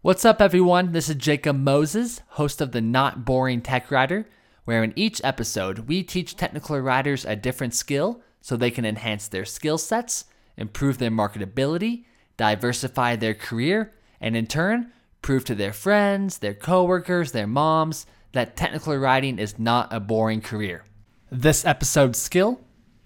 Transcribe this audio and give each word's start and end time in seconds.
What's 0.00 0.24
up, 0.24 0.40
everyone? 0.40 0.92
This 0.92 1.08
is 1.08 1.16
Jacob 1.16 1.56
Moses, 1.56 2.20
host 2.28 2.60
of 2.60 2.70
the 2.70 2.80
Not 2.80 3.24
Boring 3.24 3.60
Tech 3.60 3.90
Writer, 3.90 4.28
where 4.64 4.84
in 4.84 4.92
each 4.94 5.20
episode 5.24 5.88
we 5.88 6.04
teach 6.04 6.36
technical 6.36 6.78
writers 6.78 7.24
a 7.24 7.34
different 7.34 7.74
skill 7.74 8.22
so 8.40 8.56
they 8.56 8.70
can 8.70 8.84
enhance 8.84 9.26
their 9.26 9.44
skill 9.44 9.76
sets, 9.76 10.26
improve 10.56 10.98
their 10.98 11.10
marketability, 11.10 12.04
diversify 12.36 13.16
their 13.16 13.34
career, 13.34 13.92
and 14.20 14.36
in 14.36 14.46
turn, 14.46 14.92
prove 15.20 15.44
to 15.46 15.56
their 15.56 15.72
friends, 15.72 16.38
their 16.38 16.54
coworkers, 16.54 17.32
their 17.32 17.48
moms 17.48 18.06
that 18.30 18.56
technical 18.56 18.96
writing 18.96 19.40
is 19.40 19.58
not 19.58 19.92
a 19.92 19.98
boring 19.98 20.40
career. 20.40 20.84
This 21.28 21.64
episode's 21.64 22.20
skill 22.20 22.60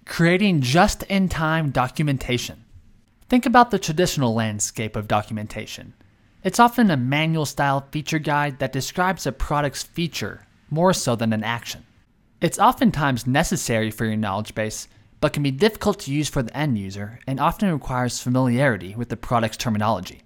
creating 0.05 0.61
just 0.61 1.05
in 1.05 1.31
time 1.31 1.71
documentation. 1.71 2.67
Think 3.31 3.47
about 3.47 3.71
the 3.71 3.79
traditional 3.79 4.35
landscape 4.35 4.95
of 4.95 5.09
documentation. 5.09 5.95
It's 6.45 6.59
often 6.59 6.91
a 6.91 6.97
manual 6.97 7.47
style 7.47 7.87
feature 7.93 8.19
guide 8.19 8.59
that 8.59 8.73
describes 8.73 9.27
a 9.27 9.33
product's 9.33 9.85
feature 9.85 10.45
more 10.71 10.93
so 10.93 11.15
than 11.15 11.33
an 11.33 11.45
action. 11.45 11.87
It's 12.41 12.59
oftentimes 12.59 13.29
necessary 13.29 13.93
for 13.93 14.07
your 14.07 14.17
knowledge 14.17 14.53
base, 14.53 14.89
but 15.21 15.33
can 15.33 15.45
be 15.45 15.53
difficult 15.53 16.01
to 16.01 16.13
use 16.13 16.29
for 16.29 16.43
the 16.43 16.57
end 16.57 16.79
user 16.79 17.21
and 17.29 17.39
often 17.39 17.73
requires 17.73 18.21
familiarity 18.21 18.97
with 18.97 19.09
the 19.09 19.17
product's 19.17 19.57
terminology. 19.57 20.23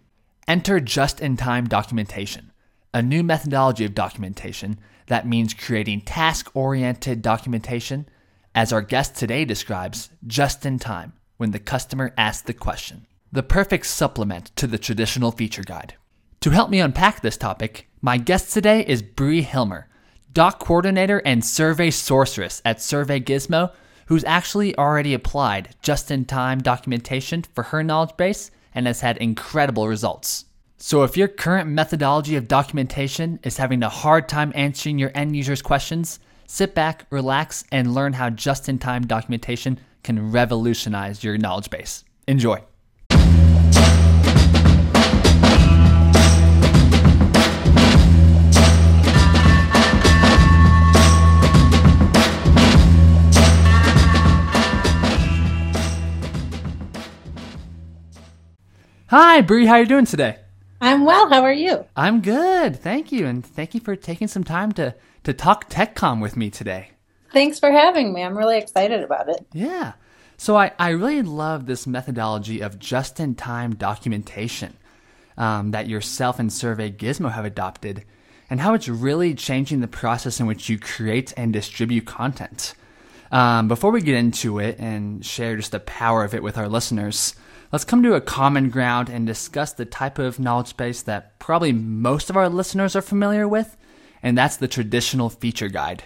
Enter 0.49 0.81
just 0.81 1.21
in 1.21 1.37
time 1.37 1.67
documentation, 1.67 2.51
a 2.95 3.03
new 3.03 3.23
methodology 3.23 3.85
of 3.85 3.95
documentation 3.95 4.79
that 5.09 5.29
means 5.29 5.53
creating 5.53 6.01
task 6.01 6.51
oriented 6.55 7.21
documentation, 7.21 8.09
as 8.55 8.73
our 8.73 8.81
guest 8.81 9.17
today 9.17 9.45
describes, 9.45 10.09
just 10.27 10.65
in 10.65 10.79
time 10.79 11.13
when 11.37 11.51
the 11.51 11.59
customer 11.59 12.15
asks 12.17 12.41
the 12.41 12.55
question. 12.55 13.07
The 13.31 13.43
perfect 13.43 13.85
supplement 13.85 14.57
to 14.57 14.67
the 14.67 14.79
traditional 14.79 15.31
feature 15.31 15.63
guide. 15.63 15.93
To 16.47 16.53
help 16.53 16.71
me 16.71 16.79
unpack 16.79 17.23
this 17.23 17.37
topic, 17.37 17.89
my 18.01 18.19
guest 18.19 18.55
today 18.55 18.83
is 18.87 19.03
Bree 19.03 19.43
Hilmer, 19.43 19.87
doc 20.33 20.61
coordinator 20.61 21.21
and 21.25 21.45
survey 21.45 21.91
sorceress 21.91 22.63
at 22.65 22.81
Survey 22.81 23.19
Gizmo, 23.19 23.73
who's 24.07 24.23
actually 24.23 24.79
already 24.79 25.13
applied 25.13 25.75
just 25.83 26.09
in 26.13 26.25
time 26.25 26.61
documentation 26.63 27.43
for 27.53 27.65
her 27.65 27.83
knowledge 27.83 28.17
base 28.17 28.53
and 28.77 28.87
has 28.87 29.01
had 29.01 29.17
incredible 29.17 29.89
results. 29.89 30.45
So, 30.77 31.03
if 31.03 31.17
your 31.17 31.27
current 31.27 31.69
methodology 31.69 32.37
of 32.37 32.47
documentation 32.47 33.41
is 33.43 33.57
having 33.57 33.83
a 33.83 33.89
hard 33.89 34.29
time 34.29 34.53
answering 34.55 35.01
your 35.01 35.11
end 35.17 35.35
users' 35.35 35.63
questions, 35.63 36.21
sit 36.47 36.77
back, 36.77 37.07
relax, 37.11 37.65
and 37.73 37.93
learn 37.93 38.13
how 38.13 38.31
just 38.31 38.69
in 38.69 38.79
time 38.79 39.05
documentation 39.05 39.81
can 40.05 40.31
revolutionize 40.31 41.25
your 41.25 41.39
knowledge 41.39 41.71
base. 41.71 42.05
Enjoy. 42.29 42.63
Hi, 59.09 59.41
Bree. 59.41 59.67
How 59.67 59.75
are 59.75 59.81
you 59.83 59.87
doing 59.87 60.05
today? 60.05 60.41
I'm 60.81 61.05
well. 61.05 61.29
How 61.31 61.43
are 61.43 61.53
you? 61.53 61.85
I'm 61.95 62.21
good. 62.21 62.75
Thank 62.81 63.13
you, 63.13 63.25
and 63.25 63.47
thank 63.47 63.73
you 63.73 63.79
for 63.79 63.95
taking 63.95 64.27
some 64.27 64.43
time 64.43 64.73
to 64.73 64.97
to 65.23 65.33
talk 65.33 65.71
TechCom 65.71 66.21
with 66.21 66.37
me 66.37 66.51
today. 66.51 66.91
Thanks 67.33 67.61
for 67.61 67.71
having 67.71 68.13
me. 68.13 68.25
I'm 68.25 68.37
really 68.37 68.59
excited 68.59 69.05
about 69.05 69.29
it. 69.29 69.47
Yeah. 69.53 69.93
So 70.37 70.57
I, 70.57 70.73
I 70.77 70.89
really 70.89 71.23
love 71.23 71.67
this 71.67 71.87
methodology 71.87 72.61
of 72.61 72.81
just-in-time 72.81 73.77
documentation 73.77 74.77
um, 75.39 75.71
that 75.71 75.89
yourself 75.89 76.41
and 76.41 76.53
Survey 76.53 76.91
Gizmo 76.91 77.31
have 77.31 77.45
adopted, 77.45 78.05
and 78.51 78.61
how 78.61 78.75
it's 78.75 78.89
really 78.89 79.37
changing 79.37 79.83
the 79.83 79.89
process 79.89 80.41
in 80.41 80.47
which 80.47 80.69
you 80.69 80.81
create 80.81 81.33
and 81.37 81.53
distribute 81.53 82.07
content. 82.07 82.75
Um, 83.31 83.69
before 83.69 83.93
we 83.93 84.03
get 84.03 84.17
into 84.17 84.59
it 84.59 84.81
and 84.81 85.25
share 85.25 85.57
just 85.57 85.71
the 85.71 85.79
power 85.79 86.25
of 86.25 86.35
it 86.35 86.43
with 86.43 86.59
our 86.59 86.69
listeners, 86.69 87.37
let's 87.73 87.85
come 87.85 88.03
to 88.03 88.15
a 88.15 88.21
common 88.21 88.71
ground 88.71 89.09
and 89.09 89.27
discuss 89.27 89.73
the 89.73 89.85
type 89.85 90.19
of 90.19 90.39
knowledge 90.39 90.77
base 90.77 91.03
that 91.03 91.39
probably 91.39 91.73
most 91.73 92.31
of 92.31 92.37
our 92.37 92.49
listeners 92.49 92.97
are 92.97 93.03
familiar 93.03 93.47
with, 93.47 93.77
and 94.23 94.37
that's 94.37 94.57
the 94.57 94.69
traditional 94.69 95.31
feature 95.31 95.69
guide. 95.69 96.05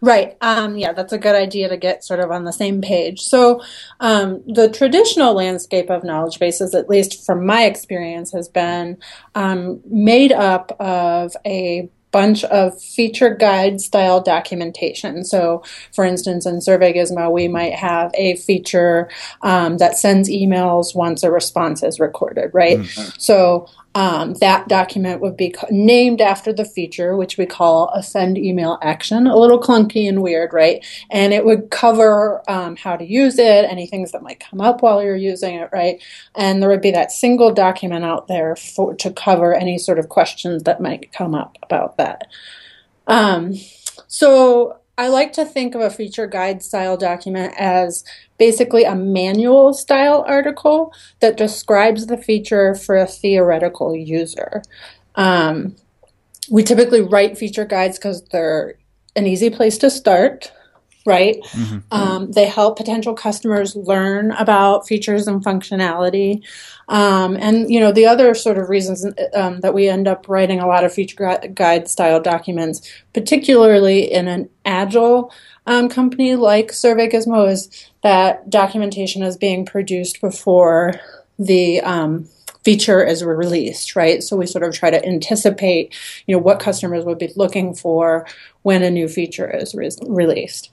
Right. 0.00 0.36
Um, 0.42 0.76
yeah, 0.76 0.92
that's 0.92 1.12
a 1.12 1.18
good 1.18 1.34
idea 1.34 1.68
to 1.68 1.76
get 1.76 2.04
sort 2.04 2.20
of 2.20 2.30
on 2.30 2.44
the 2.44 2.52
same 2.52 2.82
page. 2.82 3.20
So, 3.20 3.62
um, 4.00 4.42
the 4.46 4.68
traditional 4.68 5.32
landscape 5.34 5.88
of 5.88 6.04
knowledge 6.04 6.38
bases, 6.38 6.74
at 6.74 6.90
least 6.90 7.24
from 7.24 7.46
my 7.46 7.64
experience, 7.64 8.32
has 8.32 8.48
been 8.48 8.98
um, 9.34 9.80
made 9.86 10.30
up 10.30 10.76
of 10.78 11.34
a 11.46 11.88
bunch 12.14 12.44
of 12.44 12.80
feature 12.80 13.34
guide 13.34 13.80
style 13.80 14.20
documentation. 14.20 15.24
So, 15.24 15.64
for 15.92 16.04
instance, 16.04 16.46
in 16.46 16.60
Survey 16.60 16.92
Gizmo, 16.92 17.32
we 17.32 17.48
might 17.48 17.74
have 17.74 18.12
a 18.14 18.36
feature 18.36 19.10
um, 19.42 19.78
that 19.78 19.98
sends 19.98 20.30
emails 20.30 20.94
once 20.94 21.24
a 21.24 21.32
response 21.32 21.82
is 21.82 21.98
recorded, 21.98 22.52
right? 22.54 22.78
Mm-hmm. 22.78 23.18
So, 23.18 23.68
um, 23.94 24.34
that 24.34 24.66
document 24.66 25.20
would 25.20 25.36
be 25.36 25.54
named 25.70 26.20
after 26.20 26.52
the 26.52 26.64
feature, 26.64 27.16
which 27.16 27.38
we 27.38 27.46
call 27.46 27.90
a 27.94 28.02
send 28.02 28.36
email 28.36 28.78
action. 28.82 29.26
A 29.26 29.36
little 29.36 29.60
clunky 29.60 30.08
and 30.08 30.22
weird, 30.22 30.52
right? 30.52 30.84
And 31.10 31.32
it 31.32 31.44
would 31.44 31.70
cover 31.70 32.42
um, 32.50 32.74
how 32.76 32.96
to 32.96 33.04
use 33.04 33.38
it, 33.38 33.64
any 33.64 33.86
things 33.86 34.12
that 34.12 34.22
might 34.22 34.40
come 34.40 34.60
up 34.60 34.82
while 34.82 35.02
you're 35.02 35.14
using 35.14 35.54
it, 35.54 35.70
right? 35.72 36.02
And 36.34 36.60
there 36.60 36.68
would 36.68 36.82
be 36.82 36.90
that 36.90 37.12
single 37.12 37.52
document 37.52 38.04
out 38.04 38.26
there 38.26 38.56
for 38.56 38.94
to 38.96 39.12
cover 39.12 39.54
any 39.54 39.78
sort 39.78 39.98
of 39.98 40.08
questions 40.08 40.64
that 40.64 40.80
might 40.80 41.12
come 41.12 41.34
up 41.34 41.56
about 41.62 41.96
that. 41.98 42.26
Um, 43.06 43.54
so 44.08 44.78
I 44.96 45.08
like 45.08 45.32
to 45.34 45.44
think 45.44 45.74
of 45.74 45.80
a 45.80 45.90
feature 45.90 46.26
guide 46.26 46.62
style 46.62 46.96
document 46.96 47.54
as 47.58 48.04
basically 48.38 48.84
a 48.84 48.94
manual 48.94 49.74
style 49.74 50.24
article 50.26 50.92
that 51.20 51.36
describes 51.36 52.06
the 52.06 52.16
feature 52.16 52.74
for 52.74 52.96
a 52.96 53.06
theoretical 53.06 53.96
user. 53.96 54.62
Um, 55.16 55.76
we 56.50 56.62
typically 56.62 57.00
write 57.00 57.38
feature 57.38 57.64
guides 57.64 57.98
because 57.98 58.22
they're 58.30 58.74
an 59.16 59.26
easy 59.26 59.50
place 59.50 59.78
to 59.78 59.90
start 59.90 60.52
right? 61.06 61.42
Mm-hmm. 61.42 61.78
Um, 61.90 62.32
they 62.32 62.46
help 62.46 62.76
potential 62.76 63.14
customers 63.14 63.76
learn 63.76 64.32
about 64.32 64.86
features 64.86 65.28
and 65.28 65.44
functionality. 65.44 66.42
Um, 66.88 67.36
and, 67.36 67.70
you 67.70 67.80
know, 67.80 67.92
the 67.92 68.06
other 68.06 68.34
sort 68.34 68.58
of 68.58 68.68
reasons 68.68 69.06
um, 69.34 69.60
that 69.60 69.74
we 69.74 69.88
end 69.88 70.08
up 70.08 70.28
writing 70.28 70.60
a 70.60 70.66
lot 70.66 70.84
of 70.84 70.92
feature 70.92 71.38
guide 71.54 71.88
style 71.88 72.20
documents, 72.20 72.90
particularly 73.12 74.10
in 74.10 74.28
an 74.28 74.48
agile 74.64 75.32
um, 75.66 75.88
company 75.88 76.36
like 76.36 76.72
Survey 76.72 77.08
Gizmo, 77.08 77.50
is 77.50 77.90
that 78.02 78.48
documentation 78.50 79.22
is 79.22 79.36
being 79.36 79.64
produced 79.64 80.20
before 80.20 80.92
the 81.38 81.80
feature 82.64 83.04
is 83.04 83.22
released, 83.22 83.94
right? 83.94 84.22
So 84.22 84.36
we 84.36 84.46
sort 84.46 84.64
of 84.64 84.74
try 84.74 84.90
to 84.90 85.04
anticipate, 85.04 85.94
you 86.26 86.34
know, 86.34 86.42
what 86.42 86.60
customers 86.60 87.04
would 87.04 87.18
be 87.18 87.32
looking 87.36 87.74
for 87.74 88.26
when 88.62 88.82
a 88.82 88.90
new 88.90 89.08
feature 89.08 89.50
is 89.50 89.74
re- 89.74 89.90
released. 90.02 90.70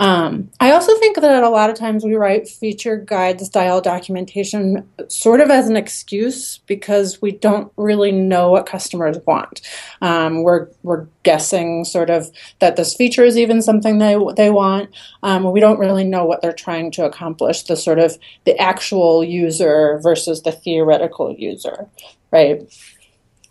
Um, 0.00 0.50
I 0.60 0.70
also 0.72 0.96
think 0.98 1.20
that 1.20 1.42
a 1.42 1.50
lot 1.50 1.68
of 1.68 1.76
times 1.76 2.04
we 2.04 2.14
write 2.14 2.48
feature 2.48 2.96
guide 2.96 3.38
style 3.42 3.82
documentation 3.82 4.88
sort 5.08 5.42
of 5.42 5.50
as 5.50 5.68
an 5.68 5.76
excuse 5.76 6.56
because 6.66 7.20
we 7.20 7.32
don't 7.32 7.70
really 7.76 8.10
know 8.10 8.50
what 8.50 8.64
customers 8.64 9.18
want. 9.26 9.60
Um, 10.00 10.42
we're 10.42 10.68
we're 10.82 11.06
guessing 11.22 11.84
sort 11.84 12.08
of 12.08 12.30
that 12.60 12.76
this 12.76 12.94
feature 12.94 13.24
is 13.24 13.36
even 13.36 13.60
something 13.60 13.98
they 13.98 14.16
they 14.36 14.48
want. 14.48 14.88
Um, 15.22 15.52
we 15.52 15.60
don't 15.60 15.78
really 15.78 16.04
know 16.04 16.24
what 16.24 16.40
they're 16.40 16.54
trying 16.54 16.90
to 16.92 17.04
accomplish. 17.04 17.64
The 17.64 17.76
sort 17.76 17.98
of 17.98 18.16
the 18.46 18.56
actual 18.58 19.22
user 19.22 20.00
versus 20.02 20.40
the 20.40 20.52
theoretical 20.52 21.30
user, 21.30 21.88
right? 22.30 22.62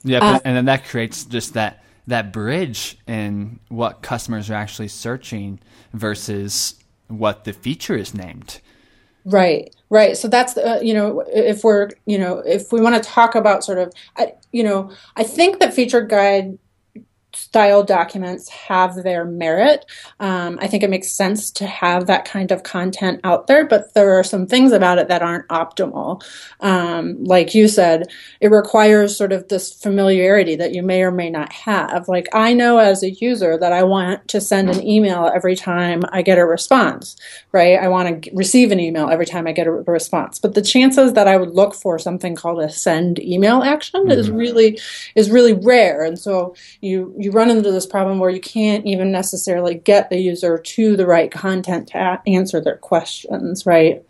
Yeah, 0.03 0.19
uh, 0.23 0.39
and 0.43 0.57
then 0.57 0.65
that 0.65 0.85
creates 0.85 1.25
just 1.25 1.53
that 1.53 1.83
that 2.09 2.33
bridge 2.33 2.97
in 3.07 3.59
what 3.69 4.01
customers 4.01 4.49
are 4.49 4.55
actually 4.55 4.87
searching 4.87 5.59
versus 5.93 6.75
what 7.07 7.43
the 7.43 7.53
feature 7.53 7.95
is 7.95 8.13
named. 8.13 8.59
Right, 9.25 9.75
right. 9.89 10.17
So 10.17 10.27
that's 10.27 10.57
uh, 10.57 10.79
you 10.81 10.93
know 10.93 11.23
if 11.27 11.63
we're 11.63 11.89
you 12.05 12.17
know 12.17 12.39
if 12.39 12.71
we 12.71 12.81
want 12.81 13.01
to 13.01 13.09
talk 13.09 13.35
about 13.35 13.63
sort 13.63 13.77
of 13.77 13.93
you 14.51 14.63
know 14.63 14.91
I 15.15 15.23
think 15.23 15.59
that 15.59 15.73
feature 15.73 16.01
guide 16.01 16.57
style 17.33 17.83
documents 17.83 18.49
have 18.49 18.95
their 18.95 19.25
merit. 19.25 19.85
Um, 20.19 20.57
I 20.61 20.67
think 20.67 20.83
it 20.83 20.89
makes 20.89 21.11
sense 21.11 21.51
to 21.51 21.67
have 21.67 22.07
that 22.07 22.25
kind 22.25 22.51
of 22.51 22.63
content 22.63 23.21
out 23.23 23.47
there, 23.47 23.65
but 23.65 23.93
there 23.93 24.17
are 24.17 24.23
some 24.23 24.47
things 24.47 24.71
about 24.71 24.97
it 24.97 25.07
that 25.07 25.21
aren't 25.21 25.47
optimal. 25.49 26.23
Um, 26.59 27.23
like 27.23 27.53
you 27.53 27.67
said, 27.67 28.07
it 28.41 28.49
requires 28.49 29.15
sort 29.15 29.31
of 29.31 29.47
this 29.47 29.73
familiarity 29.73 30.55
that 30.55 30.73
you 30.73 30.81
may 30.81 31.03
or 31.03 31.11
may 31.11 31.29
not 31.29 31.53
have. 31.53 32.07
Like 32.07 32.27
I 32.33 32.53
know 32.53 32.77
as 32.79 33.03
a 33.03 33.11
user 33.11 33.57
that 33.57 33.73
I 33.73 33.83
want 33.83 34.27
to 34.29 34.41
send 34.41 34.69
an 34.69 34.85
email 34.85 35.31
every 35.33 35.55
time 35.55 36.01
I 36.11 36.21
get 36.21 36.37
a 36.37 36.45
response, 36.45 37.15
right? 37.51 37.79
I 37.79 37.87
want 37.87 38.23
to 38.23 38.31
receive 38.33 38.71
an 38.71 38.79
email 38.79 39.09
every 39.09 39.25
time 39.25 39.47
I 39.47 39.51
get 39.51 39.67
a 39.67 39.71
response, 39.71 40.39
but 40.39 40.55
the 40.55 40.61
chances 40.61 41.13
that 41.13 41.27
I 41.27 41.37
would 41.37 41.51
look 41.51 41.75
for 41.75 41.99
something 41.99 42.35
called 42.35 42.61
a 42.61 42.69
send 42.69 43.19
email 43.19 43.61
action 43.61 44.01
mm-hmm. 44.01 44.11
is 44.11 44.31
really 44.31 44.79
is 45.15 45.29
really 45.29 45.53
rare, 45.53 46.03
and 46.03 46.17
so 46.17 46.55
you 46.81 47.13
you 47.19 47.31
run 47.31 47.51
into 47.51 47.71
this 47.71 47.85
problem 47.85 48.17
where 48.17 48.29
you 48.29 48.39
can't 48.39 48.85
even 48.85 49.11
necessarily 49.11 49.75
get 49.75 50.09
the 50.09 50.19
user 50.19 50.57
to 50.57 50.95
the 50.95 51.05
right 51.05 51.29
content 51.29 51.89
to 51.89 52.21
answer 52.25 52.61
their 52.61 52.77
questions, 52.77 53.65
right? 53.65 54.03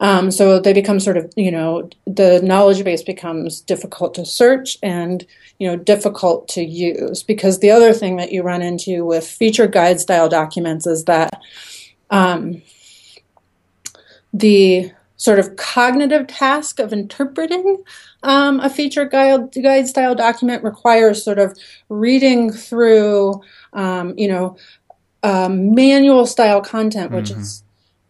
Um, 0.00 0.30
so 0.30 0.58
they 0.58 0.72
become 0.72 0.98
sort 0.98 1.18
of, 1.18 1.30
you 1.36 1.50
know, 1.50 1.90
the 2.06 2.40
knowledge 2.42 2.82
base 2.84 3.02
becomes 3.02 3.60
difficult 3.60 4.14
to 4.14 4.24
search 4.24 4.78
and, 4.82 5.26
you 5.58 5.68
know, 5.68 5.76
difficult 5.76 6.48
to 6.48 6.62
use. 6.62 7.22
Because 7.22 7.58
the 7.58 7.70
other 7.70 7.92
thing 7.92 8.16
that 8.16 8.32
you 8.32 8.42
run 8.42 8.62
into 8.62 9.04
with 9.04 9.26
feature 9.26 9.66
guide 9.66 10.00
style 10.00 10.28
documents 10.28 10.86
is 10.86 11.04
that 11.04 11.42
um, 12.08 12.62
the 14.32 14.90
sort 15.16 15.38
of 15.38 15.56
cognitive 15.56 16.28
task 16.28 16.78
of 16.78 16.92
interpreting 16.92 17.82
um, 18.22 18.60
a 18.60 18.70
feature 18.70 19.04
guide, 19.04 19.52
guide 19.62 19.86
style 19.86 20.14
document 20.14 20.64
requires 20.64 21.22
sort 21.22 21.38
of 21.38 21.56
reading 21.88 22.52
through, 22.52 23.40
um, 23.72 24.14
you 24.18 24.28
know, 24.28 24.56
um, 25.22 25.74
manual 25.74 26.26
style 26.26 26.60
content, 26.60 27.12
which 27.12 27.30
mm-hmm. 27.30 27.40
is, 27.40 27.62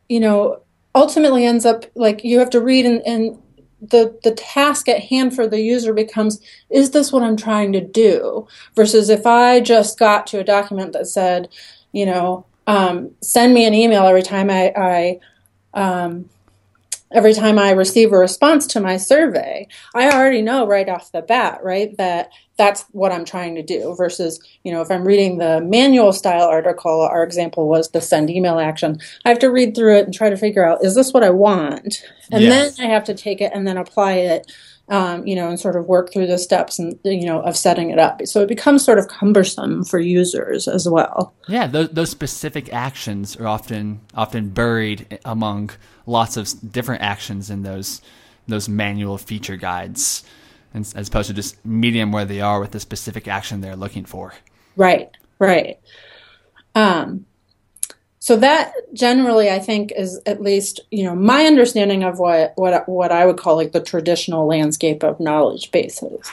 you 0.08 0.20
know, 0.20 0.60
ultimately 0.94 1.44
ends 1.44 1.64
up 1.66 1.84
like 1.94 2.24
you 2.24 2.38
have 2.38 2.50
to 2.50 2.60
read 2.60 2.86
and, 2.86 3.02
and 3.06 3.38
the 3.80 4.18
the 4.24 4.32
task 4.32 4.88
at 4.88 5.04
hand 5.04 5.34
for 5.34 5.46
the 5.46 5.60
user 5.60 5.92
becomes 5.92 6.40
is 6.70 6.90
this 6.90 7.12
what 7.12 7.22
i'm 7.22 7.36
trying 7.36 7.72
to 7.72 7.80
do 7.80 8.46
versus 8.74 9.08
if 9.08 9.24
i 9.24 9.60
just 9.60 9.98
got 9.98 10.26
to 10.26 10.40
a 10.40 10.44
document 10.44 10.92
that 10.92 11.06
said 11.06 11.48
you 11.92 12.04
know 12.04 12.44
um, 12.66 13.12
send 13.22 13.54
me 13.54 13.64
an 13.64 13.72
email 13.72 14.04
every 14.04 14.22
time 14.22 14.50
i, 14.50 14.72
I 14.76 15.20
um, 15.74 16.28
every 17.12 17.34
time 17.34 17.58
I 17.58 17.70
receive 17.70 18.12
a 18.12 18.18
response 18.18 18.66
to 18.68 18.80
my 18.80 18.96
survey, 18.96 19.68
I 19.94 20.10
already 20.10 20.42
know 20.42 20.66
right 20.66 20.88
off 20.88 21.12
the 21.12 21.22
bat, 21.22 21.60
right, 21.62 21.96
that 21.96 22.30
that's 22.56 22.84
what 22.90 23.12
I'm 23.12 23.24
trying 23.24 23.54
to 23.54 23.62
do 23.62 23.94
versus, 23.96 24.40
you 24.64 24.72
know, 24.72 24.82
if 24.82 24.90
I'm 24.90 25.06
reading 25.06 25.38
the 25.38 25.60
manual 25.60 26.12
style 26.12 26.48
article, 26.48 27.02
our 27.02 27.22
example 27.22 27.68
was 27.68 27.90
the 27.90 28.00
send 28.00 28.30
email 28.30 28.58
action. 28.58 29.00
I 29.24 29.28
have 29.28 29.38
to 29.40 29.50
read 29.50 29.76
through 29.76 29.96
it 29.98 30.04
and 30.06 30.12
try 30.12 30.28
to 30.28 30.36
figure 30.36 30.66
out, 30.66 30.84
is 30.84 30.94
this 30.94 31.12
what 31.12 31.22
I 31.22 31.30
want? 31.30 32.04
And 32.32 32.42
yes. 32.42 32.76
then 32.76 32.86
I 32.86 32.90
have 32.90 33.04
to 33.04 33.14
take 33.14 33.40
it 33.40 33.52
and 33.54 33.66
then 33.66 33.76
apply 33.76 34.14
it 34.14 34.52
um, 34.88 35.26
you 35.26 35.36
know, 35.36 35.48
and 35.48 35.60
sort 35.60 35.76
of 35.76 35.86
work 35.86 36.12
through 36.12 36.26
the 36.26 36.38
steps 36.38 36.78
and 36.78 36.98
you 37.04 37.26
know 37.26 37.40
of 37.40 37.56
setting 37.56 37.90
it 37.90 37.98
up. 37.98 38.20
So 38.24 38.42
it 38.42 38.48
becomes 38.48 38.84
sort 38.84 38.98
of 38.98 39.08
cumbersome 39.08 39.84
for 39.84 39.98
users 39.98 40.66
as 40.66 40.88
well. 40.88 41.34
Yeah, 41.46 41.66
those, 41.66 41.90
those 41.90 42.10
specific 42.10 42.72
actions 42.72 43.36
are 43.36 43.46
often 43.46 44.00
often 44.14 44.50
buried 44.50 45.18
among 45.24 45.70
lots 46.06 46.36
of 46.36 46.48
different 46.72 47.02
actions 47.02 47.50
in 47.50 47.62
those 47.62 48.00
those 48.46 48.68
manual 48.68 49.18
feature 49.18 49.56
guides, 49.56 50.24
as 50.74 51.08
opposed 51.08 51.28
to 51.28 51.34
just 51.34 51.64
meeting 51.66 52.00
them 52.00 52.12
where 52.12 52.24
they 52.24 52.40
are 52.40 52.60
with 52.60 52.70
the 52.70 52.80
specific 52.80 53.28
action 53.28 53.60
they're 53.60 53.76
looking 53.76 54.06
for. 54.06 54.32
Right, 54.76 55.10
right. 55.38 55.78
Um, 56.74 57.26
so 58.28 58.36
that 58.36 58.74
generally 58.92 59.48
i 59.48 59.58
think 59.58 59.90
is 59.96 60.20
at 60.26 60.42
least 60.42 60.80
you 60.90 61.02
know 61.02 61.14
my 61.14 61.46
understanding 61.46 62.04
of 62.04 62.18
what 62.18 62.52
what 62.56 62.86
what 62.86 63.10
i 63.10 63.24
would 63.24 63.38
call 63.38 63.56
like 63.56 63.72
the 63.72 63.80
traditional 63.80 64.46
landscape 64.46 65.02
of 65.02 65.18
knowledge 65.18 65.70
bases. 65.70 66.30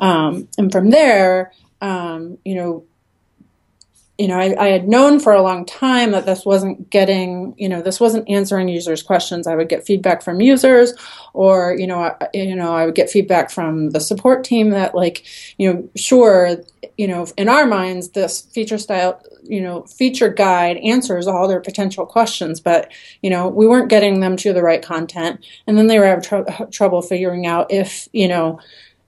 Um, 0.00 0.48
and 0.58 0.70
from 0.70 0.90
there 0.90 1.50
um, 1.80 2.36
you 2.44 2.54
know 2.56 2.84
you 4.20 4.28
know, 4.28 4.38
I, 4.38 4.54
I, 4.62 4.68
had 4.68 4.86
known 4.86 5.18
for 5.18 5.32
a 5.32 5.40
long 5.40 5.64
time 5.64 6.10
that 6.10 6.26
this 6.26 6.44
wasn't 6.44 6.90
getting, 6.90 7.54
you 7.56 7.70
know, 7.70 7.80
this 7.80 7.98
wasn't 7.98 8.28
answering 8.28 8.68
users' 8.68 9.02
questions. 9.02 9.46
I 9.46 9.56
would 9.56 9.70
get 9.70 9.86
feedback 9.86 10.20
from 10.20 10.42
users, 10.42 10.92
or 11.32 11.74
you 11.78 11.86
know, 11.86 12.00
I, 12.00 12.28
you 12.34 12.54
know, 12.54 12.74
I 12.74 12.84
would 12.84 12.94
get 12.94 13.08
feedback 13.08 13.48
from 13.50 13.90
the 13.90 14.00
support 14.00 14.44
team 14.44 14.70
that, 14.70 14.94
like, 14.94 15.24
you 15.56 15.72
know, 15.72 15.88
sure, 15.96 16.58
you 16.98 17.08
know, 17.08 17.26
in 17.38 17.48
our 17.48 17.64
minds, 17.64 18.10
this 18.10 18.42
feature 18.42 18.76
style, 18.76 19.22
you 19.42 19.62
know, 19.62 19.84
feature 19.84 20.28
guide 20.28 20.76
answers 20.76 21.26
all 21.26 21.48
their 21.48 21.60
potential 21.60 22.04
questions, 22.04 22.60
but 22.60 22.92
you 23.22 23.30
know, 23.30 23.48
we 23.48 23.66
weren't 23.66 23.88
getting 23.88 24.20
them 24.20 24.36
to 24.36 24.52
the 24.52 24.62
right 24.62 24.82
content, 24.82 25.42
and 25.66 25.78
then 25.78 25.86
they 25.86 25.98
were 25.98 26.04
having 26.04 26.22
tr- 26.22 26.64
trouble 26.70 27.00
figuring 27.00 27.46
out 27.46 27.72
if, 27.72 28.06
you 28.12 28.28
know, 28.28 28.60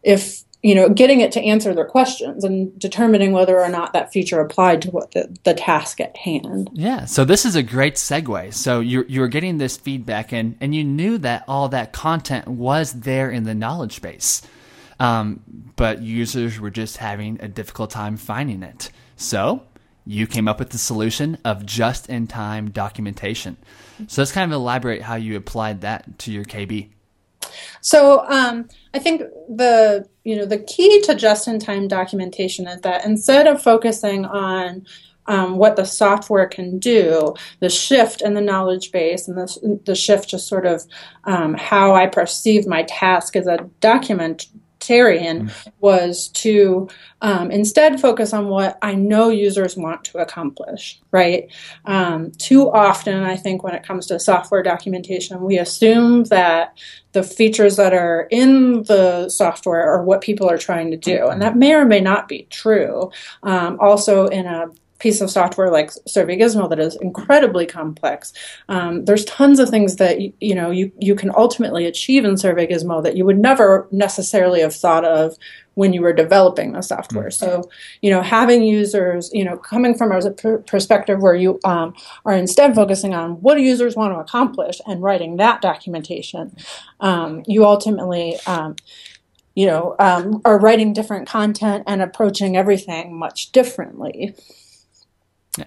if 0.02 0.42
you 0.62 0.76
know, 0.76 0.88
getting 0.88 1.20
it 1.20 1.32
to 1.32 1.42
answer 1.42 1.74
their 1.74 1.84
questions 1.84 2.44
and 2.44 2.78
determining 2.78 3.32
whether 3.32 3.60
or 3.60 3.68
not 3.68 3.92
that 3.92 4.12
feature 4.12 4.40
applied 4.40 4.80
to 4.82 4.90
what 4.90 5.10
the, 5.10 5.36
the 5.42 5.54
task 5.54 6.00
at 6.00 6.16
hand. 6.16 6.70
Yeah. 6.72 7.04
So 7.04 7.24
this 7.24 7.44
is 7.44 7.56
a 7.56 7.64
great 7.64 7.96
segue. 7.96 8.54
So 8.54 8.78
you're, 8.78 9.04
you're 9.06 9.28
getting 9.28 9.58
this 9.58 9.76
feedback 9.76 10.32
and, 10.32 10.56
and 10.60 10.72
you 10.72 10.84
knew 10.84 11.18
that 11.18 11.44
all 11.48 11.68
that 11.70 11.92
content 11.92 12.46
was 12.46 12.92
there 12.92 13.28
in 13.28 13.42
the 13.42 13.54
knowledge 13.54 14.00
base. 14.00 14.42
Um, 15.00 15.42
but 15.74 16.00
users 16.00 16.60
were 16.60 16.70
just 16.70 16.98
having 16.98 17.40
a 17.40 17.48
difficult 17.48 17.90
time 17.90 18.16
finding 18.16 18.62
it. 18.62 18.92
So 19.16 19.64
you 20.06 20.28
came 20.28 20.46
up 20.46 20.60
with 20.60 20.70
the 20.70 20.78
solution 20.78 21.38
of 21.44 21.66
just 21.66 22.08
in 22.08 22.28
time 22.28 22.70
documentation. 22.70 23.56
So 24.06 24.20
let's 24.22 24.32
kind 24.32 24.52
of 24.52 24.54
elaborate 24.54 25.02
how 25.02 25.16
you 25.16 25.36
applied 25.36 25.80
that 25.80 26.20
to 26.20 26.32
your 26.32 26.44
KB. 26.44 26.90
So 27.80 28.24
um, 28.28 28.68
I 28.94 28.98
think 28.98 29.22
the 29.48 30.06
you 30.24 30.36
know 30.36 30.46
the 30.46 30.58
key 30.58 31.00
to 31.02 31.14
just-in-time 31.14 31.88
documentation 31.88 32.66
is 32.66 32.80
that 32.82 33.04
instead 33.04 33.46
of 33.46 33.62
focusing 33.62 34.24
on 34.24 34.86
um, 35.26 35.56
what 35.56 35.76
the 35.76 35.84
software 35.84 36.46
can 36.46 36.78
do, 36.78 37.34
the 37.60 37.70
shift 37.70 38.22
in 38.22 38.34
the 38.34 38.40
knowledge 38.40 38.90
base, 38.90 39.28
and 39.28 39.36
the, 39.36 39.80
the 39.84 39.94
shift 39.94 40.30
to 40.30 40.38
sort 40.38 40.66
of 40.66 40.84
um, 41.24 41.54
how 41.54 41.94
I 41.94 42.06
perceive 42.06 42.66
my 42.66 42.82
task 42.84 43.36
as 43.36 43.46
a 43.46 43.58
document 43.80 44.46
Tarian 44.82 45.52
was 45.80 46.28
to 46.28 46.88
um, 47.20 47.50
instead 47.50 48.00
focus 48.00 48.32
on 48.32 48.48
what 48.48 48.78
I 48.82 48.94
know 48.94 49.30
users 49.30 49.76
want 49.76 50.04
to 50.06 50.18
accomplish, 50.18 51.00
right? 51.12 51.50
Um, 51.84 52.32
too 52.32 52.70
often, 52.70 53.22
I 53.22 53.36
think 53.36 53.62
when 53.62 53.74
it 53.74 53.84
comes 53.84 54.06
to 54.08 54.18
software 54.18 54.62
documentation, 54.62 55.42
we 55.42 55.58
assume 55.58 56.24
that 56.24 56.76
the 57.12 57.22
features 57.22 57.76
that 57.76 57.94
are 57.94 58.26
in 58.30 58.82
the 58.84 59.28
software 59.28 59.82
are 59.82 60.02
what 60.02 60.20
people 60.20 60.50
are 60.50 60.58
trying 60.58 60.90
to 60.90 60.96
do, 60.96 61.28
and 61.28 61.40
that 61.42 61.56
may 61.56 61.74
or 61.74 61.84
may 61.84 62.00
not 62.00 62.26
be 62.26 62.46
true. 62.50 63.10
Um, 63.42 63.78
also, 63.80 64.26
in 64.26 64.46
a 64.46 64.66
piece 65.02 65.20
of 65.20 65.30
software 65.30 65.70
like 65.70 65.90
Survey 66.06 66.38
Gizmo 66.38 66.70
that 66.70 66.78
is 66.78 66.94
incredibly 66.96 67.66
complex. 67.66 68.32
Um, 68.68 69.04
there's 69.04 69.24
tons 69.24 69.58
of 69.58 69.68
things 69.68 69.96
that 69.96 70.20
you, 70.20 70.32
you 70.40 70.54
know 70.54 70.70
you 70.70 70.92
you 71.00 71.16
can 71.16 71.32
ultimately 71.36 71.86
achieve 71.86 72.24
in 72.24 72.36
Survey 72.36 72.68
Gizmo 72.68 73.02
that 73.02 73.16
you 73.16 73.24
would 73.24 73.38
never 73.38 73.88
necessarily 73.90 74.60
have 74.60 74.74
thought 74.74 75.04
of 75.04 75.36
when 75.74 75.92
you 75.92 76.02
were 76.02 76.12
developing 76.12 76.72
the 76.72 76.82
software. 76.82 77.28
Mm-hmm. 77.28 77.44
So, 77.44 77.70
you 78.02 78.10
know, 78.10 78.22
having 78.22 78.62
users, 78.62 79.30
you 79.32 79.44
know, 79.44 79.56
coming 79.56 79.94
from 79.94 80.12
a 80.12 80.30
perspective 80.66 81.20
where 81.20 81.34
you 81.34 81.58
um, 81.64 81.94
are 82.24 82.34
instead 82.34 82.74
focusing 82.74 83.14
on 83.14 83.40
what 83.40 83.56
do 83.56 83.62
users 83.62 83.96
want 83.96 84.14
to 84.14 84.20
accomplish 84.20 84.80
and 84.86 85.02
writing 85.02 85.36
that 85.36 85.62
documentation, 85.62 86.54
um, 87.00 87.42
you 87.46 87.64
ultimately, 87.64 88.36
um, 88.46 88.76
you 89.54 89.66
know, 89.66 89.96
um, 89.98 90.40
are 90.44 90.58
writing 90.58 90.92
different 90.92 91.26
content 91.26 91.84
and 91.86 92.02
approaching 92.02 92.56
everything 92.56 93.16
much 93.16 93.50
differently. 93.52 94.34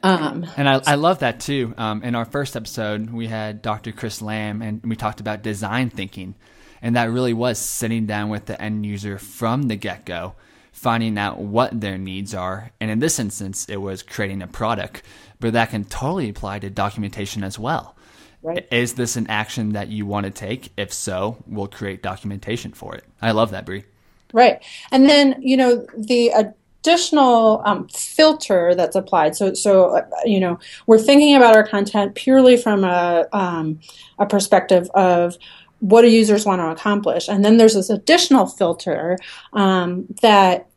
Um, 0.02 0.48
and 0.58 0.68
I, 0.68 0.82
I 0.86 0.96
love 0.96 1.20
that 1.20 1.40
too. 1.40 1.74
Um, 1.78 2.04
in 2.04 2.16
our 2.16 2.26
first 2.26 2.56
episode, 2.56 3.12
we 3.12 3.28
had 3.28 3.62
Dr. 3.62 3.92
Chris 3.92 4.22
Lamb 4.22 4.62
and 4.62 4.82
we 4.84 4.96
talked 4.96 5.20
about 5.20 5.44
design 5.44 5.90
thinking. 5.90 6.36
And 6.82 6.96
that 6.96 7.10
really 7.10 7.34
was 7.34 7.58
sitting 7.60 8.06
down 8.06 8.30
with 8.30 8.46
the 8.46 8.60
end 8.62 8.86
user 8.86 9.18
from 9.18 9.64
the 9.64 9.76
get 9.76 10.06
go, 10.06 10.36
finding 10.72 11.18
out 11.18 11.40
what 11.40 11.80
their 11.80 11.98
needs 11.98 12.34
are. 12.34 12.72
And 12.80 12.92
in 12.92 13.00
this 13.00 13.20
instance, 13.20 13.66
it 13.70 13.78
was 13.78 14.04
creating 14.04 14.42
a 14.42 14.48
product, 14.48 15.04
but 15.40 15.54
that 15.54 15.70
can 15.70 15.86
totally 15.86 16.30
apply 16.30 16.60
to 16.60 16.70
documentation 16.70 17.44
as 17.44 17.58
well. 17.58 17.96
Right. 18.42 18.68
Is 18.72 18.94
this 18.94 19.16
an 19.16 19.28
action 19.28 19.74
that 19.74 19.88
you 19.88 20.06
want 20.06 20.26
to 20.26 20.32
take? 20.32 20.72
If 20.78 20.94
so, 20.94 21.38
we'll 21.48 21.68
create 21.68 22.04
documentation 22.04 22.74
for 22.74 22.96
it. 22.96 23.04
I 23.20 23.32
love 23.32 23.52
that, 23.52 23.66
Brie. 23.66 23.86
Right. 24.34 24.62
And 24.92 25.10
then, 25.10 25.42
you 25.42 25.58
know, 25.58 25.88
the 25.98 26.32
uh, 26.34 26.44
additional 26.86 27.62
um, 27.66 27.88
filter 27.90 28.76
that's 28.76 28.96
applied. 28.96 29.36
So, 29.36 29.54
so 29.54 29.98
uh, 29.98 30.06
you 30.26 30.40
know, 30.40 30.60
we're 30.86 31.00
thinking 31.00 31.36
about 31.36 31.56
our 31.56 31.68
content 31.68 32.16
purely 32.16 32.58
from 32.58 32.84
a 32.84 33.28
um, 33.34 33.80
a 34.20 34.26
perspective 34.26 34.90
of 34.94 35.38
what 35.80 36.02
do 36.02 36.10
users 36.10 36.46
want 36.46 36.62
to 36.62 36.70
accomplish, 36.70 37.28
and 37.28 37.44
then 37.44 37.58
there's 37.58 37.74
this 37.74 37.90
additional 37.90 38.46
filter 38.46 39.18
um, 39.54 40.06
that 40.22 40.68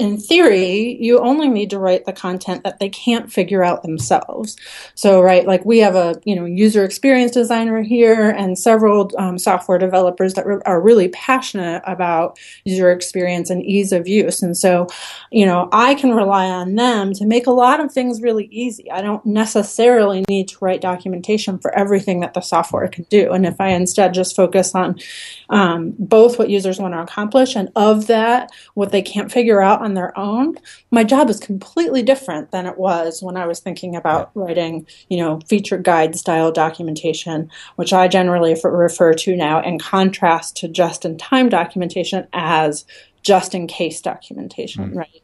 in 0.00 0.16
theory, 0.16 0.96
you 1.00 1.20
only 1.20 1.48
need 1.48 1.70
to 1.70 1.78
write 1.78 2.06
the 2.06 2.12
content 2.12 2.64
that 2.64 2.78
they 2.78 2.88
can't 2.88 3.30
figure 3.30 3.62
out 3.62 3.82
themselves. 3.82 4.56
So, 4.94 5.20
right, 5.20 5.46
like 5.46 5.64
we 5.64 5.78
have 5.78 5.94
a 5.94 6.20
you 6.24 6.34
know 6.34 6.46
user 6.46 6.84
experience 6.84 7.32
designer 7.32 7.82
here 7.82 8.30
and 8.30 8.58
several 8.58 9.10
um, 9.18 9.38
software 9.38 9.78
developers 9.78 10.34
that 10.34 10.46
re- 10.46 10.62
are 10.64 10.80
really 10.80 11.08
passionate 11.08 11.82
about 11.86 12.38
user 12.64 12.90
experience 12.90 13.50
and 13.50 13.62
ease 13.62 13.92
of 13.92 14.08
use. 14.08 14.42
And 14.42 14.56
so, 14.56 14.86
you 15.30 15.44
know, 15.44 15.68
I 15.72 15.94
can 15.94 16.14
rely 16.14 16.46
on 16.46 16.74
them 16.74 17.12
to 17.14 17.26
make 17.26 17.46
a 17.46 17.52
lot 17.52 17.80
of 17.80 17.92
things 17.92 18.22
really 18.22 18.46
easy. 18.46 18.90
I 18.90 19.02
don't 19.02 19.24
necessarily 19.26 20.24
need 20.28 20.48
to 20.48 20.56
write 20.60 20.80
documentation 20.80 21.58
for 21.58 21.76
everything 21.76 22.20
that 22.20 22.34
the 22.34 22.40
software 22.40 22.88
can 22.88 23.04
do. 23.10 23.32
And 23.32 23.44
if 23.44 23.60
I 23.60 23.68
instead 23.68 24.14
just 24.14 24.34
focus 24.34 24.74
on 24.74 24.98
um, 25.50 25.94
both 25.98 26.38
what 26.38 26.48
users 26.48 26.78
want 26.78 26.94
to 26.94 27.02
accomplish 27.02 27.54
and 27.54 27.70
of 27.76 28.06
that, 28.06 28.50
what 28.74 28.92
they 28.92 29.02
can't 29.02 29.30
figure 29.30 29.60
out 29.60 29.82
on 29.82 29.89
their 29.94 30.16
own, 30.18 30.56
my 30.90 31.04
job 31.04 31.30
is 31.30 31.40
completely 31.40 32.02
different 32.02 32.50
than 32.50 32.66
it 32.66 32.78
was 32.78 33.22
when 33.22 33.36
I 33.36 33.46
was 33.46 33.60
thinking 33.60 33.96
about 33.96 34.30
writing, 34.34 34.86
you 35.08 35.18
know, 35.18 35.40
feature 35.48 35.78
guide 35.78 36.16
style 36.16 36.52
documentation, 36.52 37.50
which 37.76 37.92
I 37.92 38.08
generally 38.08 38.56
refer 38.62 39.14
to 39.14 39.36
now 39.36 39.62
in 39.62 39.78
contrast 39.78 40.56
to 40.58 40.68
just 40.68 41.04
in 41.04 41.18
time 41.18 41.48
documentation 41.48 42.26
as 42.32 42.84
just 43.22 43.54
in 43.54 43.66
case 43.66 44.00
documentation, 44.00 44.92
mm. 44.92 44.96
right? 44.96 45.22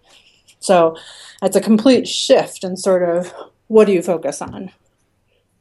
So 0.59 0.97
it's 1.43 1.57
a 1.57 1.61
complete 1.61 2.09
shift 2.09 2.65
in 2.65 2.77
sort 2.77 3.03
of 3.09 3.33
what 3.69 3.87
do 3.87 3.93
you 3.93 4.03
focus 4.03 4.43
on? 4.43 4.71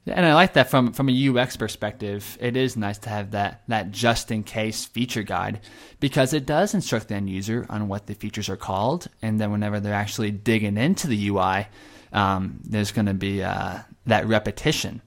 And 0.07 0.25
I 0.25 0.35
like 0.35 0.53
that 0.53 0.69
from 0.69 0.93
from 0.93 1.09
a 1.09 1.29
UX 1.29 1.57
perspective. 1.57 2.38
It 2.39 2.55
is 2.55 2.77
nice 2.77 3.00
to 3.00 3.09
have 3.09 3.31
that 3.31 3.63
that 3.67 3.91
just 3.91 4.29
in 4.29 4.43
case 4.43 4.85
feature 4.85 5.24
guide 5.24 5.62
because 6.00 6.33
it 6.33 6.45
does 6.45 6.75
instruct 6.75 7.07
the 7.07 7.15
end 7.15 7.29
user 7.29 7.65
on 7.69 7.88
what 7.88 8.05
the 8.05 8.13
features 8.13 8.47
are 8.47 8.57
called, 8.57 9.07
and 9.21 9.41
then 9.41 9.51
whenever 9.51 9.79
they're 9.79 9.93
actually 9.93 10.29
digging 10.29 10.77
into 10.77 11.07
the 11.07 11.29
UI, 11.29 11.67
um, 12.13 12.59
there's 12.63 12.91
going 12.91 13.07
to 13.07 13.15
be 13.15 13.41
uh, 13.41 13.79
that 14.05 14.27
repetition. 14.27 15.01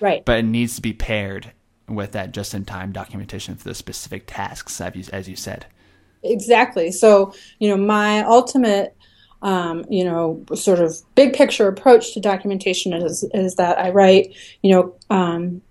Right. 0.00 0.22
But 0.24 0.40
it 0.40 0.44
needs 0.44 0.76
to 0.76 0.82
be 0.82 0.92
paired 0.92 1.52
with 1.88 2.12
that 2.12 2.32
just 2.32 2.52
in 2.52 2.64
time 2.64 2.92
documentation 2.92 3.54
for 3.54 3.64
the 3.64 3.74
specific 3.74 4.24
tasks, 4.26 4.80
as 4.80 4.94
you, 4.94 5.04
as 5.12 5.28
you 5.28 5.36
said. 5.36 5.66
Exactly. 6.22 6.92
So 6.92 7.32
you 7.58 7.70
know, 7.70 7.76
my 7.78 8.22
ultimate 8.24 8.96
um, 9.42 9.84
you 9.90 10.04
know, 10.04 10.44
sort 10.54 10.78
of 10.78 10.96
big 11.14 11.34
picture 11.34 11.68
approach 11.68 12.14
to 12.14 12.20
documentation 12.20 12.92
is 12.92 13.24
is 13.34 13.56
that 13.56 13.78
I 13.78 13.90
write, 13.90 14.34
you 14.62 14.72
know, 14.72 14.94
um, 15.10 15.62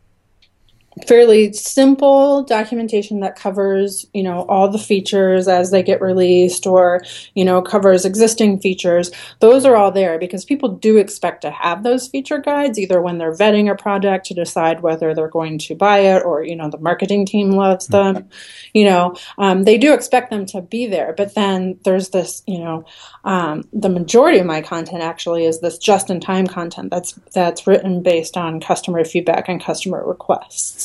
fairly 1.08 1.54
simple 1.54 2.44
documentation 2.44 3.22
that 3.22 3.38
covers 3.38 4.06
you 4.14 4.22
know 4.22 4.46
all 4.50 4.68
the 4.68 4.78
features 4.78 5.48
as 5.48 5.72
they 5.72 5.82
get 5.82 6.02
released 6.02 6.68
or 6.68 7.02
you 7.34 7.46
know 7.46 7.62
covers 7.62 8.04
existing 8.04 8.60
features. 8.60 9.10
Those 9.40 9.66
are 9.66 9.76
all 9.76 9.92
there 9.92 10.20
because 10.20 10.44
people 10.44 10.70
do 10.70 10.98
expect 10.98 11.42
to 11.44 11.52
have 11.52 11.84
those 11.84 12.10
feature 12.10 12.40
guides 12.40 12.78
either 12.78 13.02
when 13.02 13.18
they're 13.18 13.34
vetting 13.34 13.72
a 13.72 13.76
project 13.76 14.26
to 14.28 14.34
decide 14.34 14.82
whether 14.82 15.14
they're 15.14 15.30
going 15.30 15.60
to 15.60 15.76
buy 15.76 16.00
it 16.00 16.24
or 16.24 16.44
you 16.44 16.56
know 16.56 16.70
the 16.70 16.78
marketing 16.78 17.26
team 17.26 17.52
loves 17.52 17.88
them 17.88 18.16
mm-hmm. 18.16 18.28
you 18.74 18.86
know. 18.86 19.16
Um, 19.38 19.64
they 19.64 19.78
do 19.78 19.94
expect 19.94 20.30
them 20.30 20.46
to 20.48 20.62
be 20.62 20.88
there 20.88 21.14
but 21.16 21.36
then 21.36 21.80
there's 21.84 22.10
this 22.10 22.44
you 22.48 22.60
know 22.60 22.86
um, 23.24 23.64
the 23.72 23.90
majority 23.90 24.40
of 24.40 24.46
my 24.46 24.62
content 24.62 25.04
actually 25.04 25.46
is 25.46 25.62
this 25.62 25.78
just 25.78 26.10
in 26.10 26.20
time 26.20 26.48
content 26.48 26.90
that's 26.90 27.14
that's 27.34 27.66
written 27.66 28.04
based 28.04 28.36
on 28.36 28.60
customer 28.60 29.04
feedback 29.06 29.48
and 29.48 29.64
customer 29.64 30.06
requests 30.06 30.81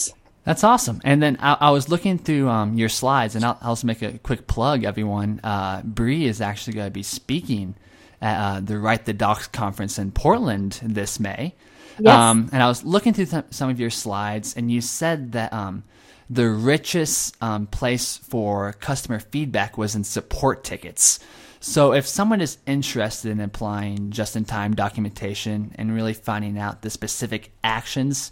that's 0.47 0.63
awesome. 0.63 1.01
And 1.03 1.21
then 1.21 1.39
I, 1.41 1.57
I 1.61 1.71
was 1.71 1.89
looking 1.89 2.19
through 2.19 2.49
um, 2.49 2.79
your 2.79 2.89
slides, 2.89 3.35
and 3.35 3.45
I'll, 3.45 3.59
I'll, 3.61 3.73
just 3.73 3.85
make 3.85 4.01
a 4.01 4.17
quick 4.19 4.47
plug, 4.47 4.85
everyone. 4.85 5.41
Uh, 5.43 5.83
Bree 5.83 6.25
is 6.25 6.41
actually 6.41 6.75
going 6.75 6.87
to 6.87 6.93
be 6.93 7.03
speaking 7.03 7.75
at 8.23 8.39
uh, 8.39 8.61
the 8.61 8.79
Write 8.79 9.07
the 9.07 9.13
Docs 9.13 9.49
conference 9.49 9.99
in 9.99 10.13
Portland 10.13 10.79
this 10.85 11.19
May. 11.19 11.53
Yes. 11.99 12.15
Um, 12.15 12.49
and 12.53 12.63
I 12.63 12.69
was 12.69 12.85
looking 12.85 13.13
through 13.13 13.27
th- 13.27 13.45
some 13.51 13.71
of 13.71 13.81
your 13.81 13.91
slides, 13.91 14.55
and 14.57 14.71
you 14.71 14.81
said 14.81 15.33
that 15.33 15.53
um, 15.53 15.83
the 16.31 16.49
richest 16.49 17.37
um, 17.43 17.67
place 17.67 18.17
for 18.17 18.73
customer 18.75 19.19
feedback 19.19 19.77
was 19.77 19.97
in 19.97 20.05
support 20.05 20.63
tickets. 20.63 21.19
So, 21.59 21.93
if 21.93 22.07
someone 22.07 22.41
is 22.41 22.59
interested 22.67 23.33
in 23.33 23.41
applying 23.41 24.13
just 24.13 24.37
in 24.37 24.45
time 24.45 24.75
documentation 24.77 25.75
and 25.75 25.93
really 25.93 26.15
finding 26.15 26.57
out 26.57 26.83
the 26.83 26.91
specific 26.91 27.51
actions 27.65 28.31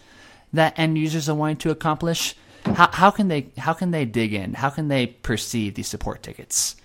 that 0.54 0.78
end 0.78 0.98
users 0.98 1.28
are 1.28 1.34
wanting 1.34 1.58
to 1.58 1.70
accomplish, 1.70 2.34
how, 2.64 2.90
how 2.90 3.10
can 3.10 3.28
they 3.28 3.48
how 3.58 3.72
can 3.72 3.90
they 3.90 4.04
dig 4.04 4.32
in? 4.32 4.54
How 4.54 4.70
can 4.70 4.88
they 4.88 5.06
perceive 5.06 5.74
these 5.74 5.88
support 5.88 6.22
tickets? 6.22 6.76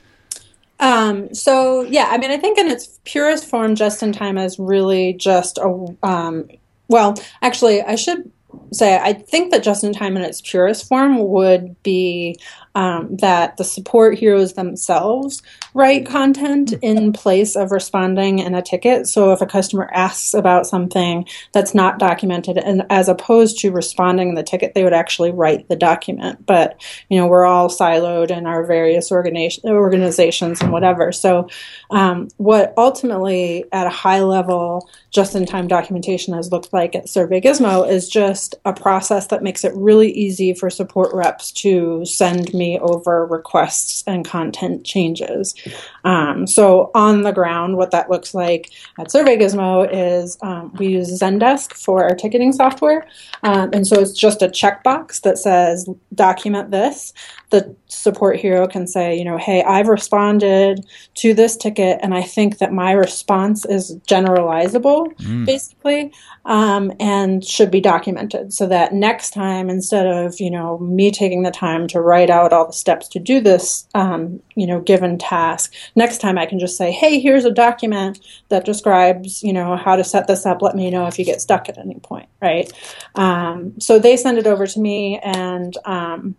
Um, 0.79 1.33
so 1.33 1.81
yeah, 1.81 2.07
I 2.09 2.17
mean, 2.17 2.31
I 2.31 2.37
think 2.37 2.57
in 2.57 2.67
its 2.67 2.99
purest 3.05 3.45
form, 3.45 3.75
just 3.75 4.03
in 4.03 4.11
time 4.11 4.37
is 4.37 4.59
really 4.59 5.13
just 5.13 5.57
a 5.57 5.95
um, 6.03 6.49
well. 6.87 7.15
Actually, 7.41 7.81
I 7.81 7.95
should 7.95 8.31
say 8.71 8.97
I 8.97 9.13
think 9.13 9.51
that 9.51 9.63
just 9.63 9.83
in 9.83 9.93
time 9.93 10.17
in 10.17 10.23
its 10.23 10.41
purest 10.41 10.87
form 10.87 11.17
would 11.29 11.81
be 11.83 12.37
um, 12.79 13.17
that 13.17 13.57
the 13.57 13.65
support 13.65 14.17
heroes 14.17 14.53
themselves 14.53 15.43
write 15.73 16.05
content 16.05 16.73
in 16.81 17.11
place 17.11 17.57
of 17.57 17.71
responding 17.71 18.39
in 18.39 18.55
a 18.55 18.61
ticket. 18.61 19.05
So 19.05 19.33
if 19.33 19.41
a 19.41 19.45
customer 19.45 19.89
asks 19.93 20.33
about 20.33 20.65
something 20.65 21.25
that's 21.51 21.75
not 21.75 21.99
documented, 21.99 22.57
and 22.57 22.83
as 22.89 23.09
opposed 23.09 23.59
to 23.59 23.71
responding 23.71 24.29
in 24.29 24.35
the 24.35 24.43
ticket, 24.43 24.75
they 24.75 24.85
would 24.85 24.93
actually 24.93 25.31
write 25.31 25.67
the 25.67 25.75
document. 25.75 26.45
But 26.45 26.81
you 27.09 27.19
know, 27.19 27.27
we're 27.27 27.43
all 27.43 27.67
siloed 27.67 28.31
in 28.31 28.45
our 28.45 28.65
various 28.65 29.11
organization, 29.11 29.69
organizations 29.69 30.61
and 30.61 30.71
whatever. 30.71 31.11
So 31.11 31.49
um, 31.91 32.29
what 32.37 32.73
ultimately, 32.77 33.65
at 33.73 33.87
a 33.87 33.89
high 33.89 34.21
level, 34.21 34.89
just-in-time 35.11 35.67
documentation 35.67 36.33
has 36.33 36.49
looked 36.49 36.71
like 36.71 36.95
at 36.95 37.09
Survey 37.09 37.41
Gizmo 37.41 37.89
is 37.89 38.07
just 38.07 38.55
a 38.63 38.71
process 38.71 39.27
that 39.27 39.43
makes 39.43 39.65
it 39.65 39.73
really 39.75 40.11
easy 40.11 40.53
for 40.53 40.69
support 40.69 41.13
reps 41.13 41.51
to 41.51 42.05
send 42.05 42.53
me 42.53 42.68
over 42.77 43.25
requests 43.25 44.03
and 44.05 44.23
content 44.23 44.85
changes. 44.85 45.55
Um, 46.03 46.45
so 46.45 46.91
on 46.93 47.23
the 47.23 47.31
ground, 47.31 47.77
what 47.77 47.91
that 47.91 48.09
looks 48.09 48.33
like 48.33 48.69
at 48.99 49.11
Survey 49.11 49.37
Gizmo 49.37 49.89
is 49.91 50.37
um, 50.41 50.73
we 50.77 50.87
use 50.89 51.19
Zendesk 51.19 51.73
for 51.73 52.03
our 52.03 52.15
ticketing 52.15 52.53
software. 52.53 53.07
Um, 53.43 53.71
and 53.73 53.87
so 53.87 53.99
it's 53.99 54.13
just 54.13 54.41
a 54.41 54.47
checkbox 54.47 55.21
that 55.21 55.37
says 55.37 55.89
document 56.13 56.71
this. 56.71 57.13
The 57.49 57.75
support 57.87 58.37
hero 58.37 58.67
can 58.67 58.85
say, 58.85 59.17
you 59.17 59.25
know, 59.25 59.37
hey, 59.37 59.63
I've 59.63 59.87
responded 59.87 60.85
to 61.15 61.33
this 61.33 61.57
ticket 61.57 61.99
and 62.03 62.13
I 62.13 62.21
think 62.21 62.59
that 62.59 62.71
my 62.71 62.91
response 62.91 63.65
is 63.65 63.95
generalizable, 64.07 65.15
mm. 65.17 65.45
basically, 65.45 66.11
um, 66.45 66.91
and 66.99 67.43
should 67.43 67.71
be 67.71 67.81
documented 67.81 68.53
so 68.53 68.67
that 68.67 68.93
next 68.93 69.31
time, 69.31 69.69
instead 69.69 70.05
of, 70.05 70.39
you 70.39 70.51
know, 70.51 70.77
me 70.79 71.11
taking 71.11 71.43
the 71.43 71.51
time 71.51 71.87
to 71.87 72.01
write 72.01 72.29
out 72.29 72.48
all 72.53 72.67
the 72.67 72.73
steps 72.73 73.07
to 73.09 73.19
do 73.19 73.41
this, 73.41 73.87
um, 73.95 74.41
you 74.55 74.67
know, 74.67 74.79
given 74.79 75.17
task, 75.17 75.73
next 75.95 76.19
time 76.19 76.37
I 76.37 76.45
can 76.45 76.59
just 76.59 76.77
say, 76.77 76.91
hey, 76.91 77.19
here's 77.19 77.45
a 77.45 77.51
document 77.51 78.19
that 78.49 78.65
describes, 78.65 79.43
you 79.43 79.53
know, 79.53 79.75
how 79.75 79.95
to 79.95 80.03
set 80.03 80.27
this 80.27 80.45
up. 80.45 80.61
Let 80.61 80.75
me 80.75 80.89
know 80.89 81.07
if 81.07 81.19
you 81.19 81.25
get 81.25 81.41
stuck 81.41 81.69
at 81.69 81.77
any 81.77 81.95
point, 81.95 82.29
right? 82.41 82.71
Um, 83.15 83.79
so 83.79 83.99
they 83.99 84.17
send 84.17 84.37
it 84.37 84.47
over 84.47 84.67
to 84.67 84.79
me 84.79 85.19
and, 85.19 85.77
um, 85.85 86.35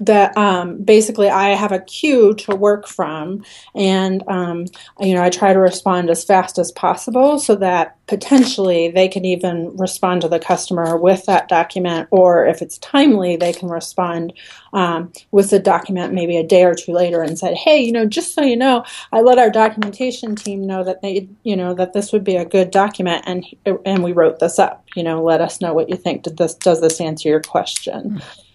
that 0.00 0.36
um, 0.36 0.82
basically 0.82 1.28
I 1.28 1.50
have 1.50 1.72
a 1.72 1.80
queue 1.80 2.34
to 2.34 2.56
work 2.56 2.88
from, 2.88 3.44
and 3.74 4.22
um, 4.28 4.66
you 5.00 5.14
know 5.14 5.22
I 5.22 5.30
try 5.30 5.52
to 5.52 5.58
respond 5.58 6.10
as 6.10 6.24
fast 6.24 6.58
as 6.58 6.72
possible 6.72 7.38
so 7.38 7.54
that 7.56 7.96
potentially 8.06 8.90
they 8.90 9.08
can 9.08 9.24
even 9.24 9.76
respond 9.76 10.22
to 10.22 10.28
the 10.28 10.38
customer 10.38 10.96
with 10.96 11.26
that 11.26 11.48
document, 11.48 12.08
or 12.10 12.46
if 12.46 12.62
it's 12.62 12.78
timely, 12.78 13.36
they 13.36 13.52
can 13.52 13.68
respond 13.68 14.32
um, 14.72 15.12
with 15.30 15.50
the 15.50 15.58
document 15.58 16.14
maybe 16.14 16.36
a 16.36 16.46
day 16.46 16.64
or 16.64 16.74
two 16.74 16.92
later 16.92 17.22
and 17.22 17.38
said, 17.38 17.54
"Hey, 17.54 17.82
you 17.82 17.92
know, 17.92 18.06
just 18.06 18.34
so 18.34 18.42
you 18.42 18.56
know, 18.56 18.84
I 19.12 19.20
let 19.20 19.38
our 19.38 19.50
documentation 19.50 20.36
team 20.36 20.66
know 20.66 20.84
that 20.84 21.02
they, 21.02 21.28
you 21.42 21.56
know, 21.56 21.74
that 21.74 21.92
this 21.92 22.12
would 22.12 22.24
be 22.24 22.36
a 22.36 22.44
good 22.44 22.70
document, 22.70 23.24
and 23.26 23.44
and 23.84 24.02
we 24.02 24.12
wrote 24.12 24.38
this 24.38 24.58
up. 24.58 24.84
You 24.96 25.02
know, 25.02 25.22
let 25.22 25.40
us 25.40 25.60
know 25.60 25.74
what 25.74 25.88
you 25.88 25.96
think. 25.96 26.22
Did 26.22 26.38
this 26.38 26.54
does 26.54 26.80
this 26.80 27.00
answer 27.00 27.28
your 27.28 27.42
question?" 27.42 28.10
Mm-hmm. 28.10 28.51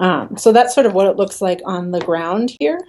Um, 0.00 0.36
so 0.36 0.50
that's 0.50 0.74
sort 0.74 0.86
of 0.86 0.94
what 0.94 1.06
it 1.06 1.16
looks 1.16 1.40
like 1.40 1.60
on 1.64 1.90
the 1.90 2.00
ground 2.00 2.56
here. 2.58 2.80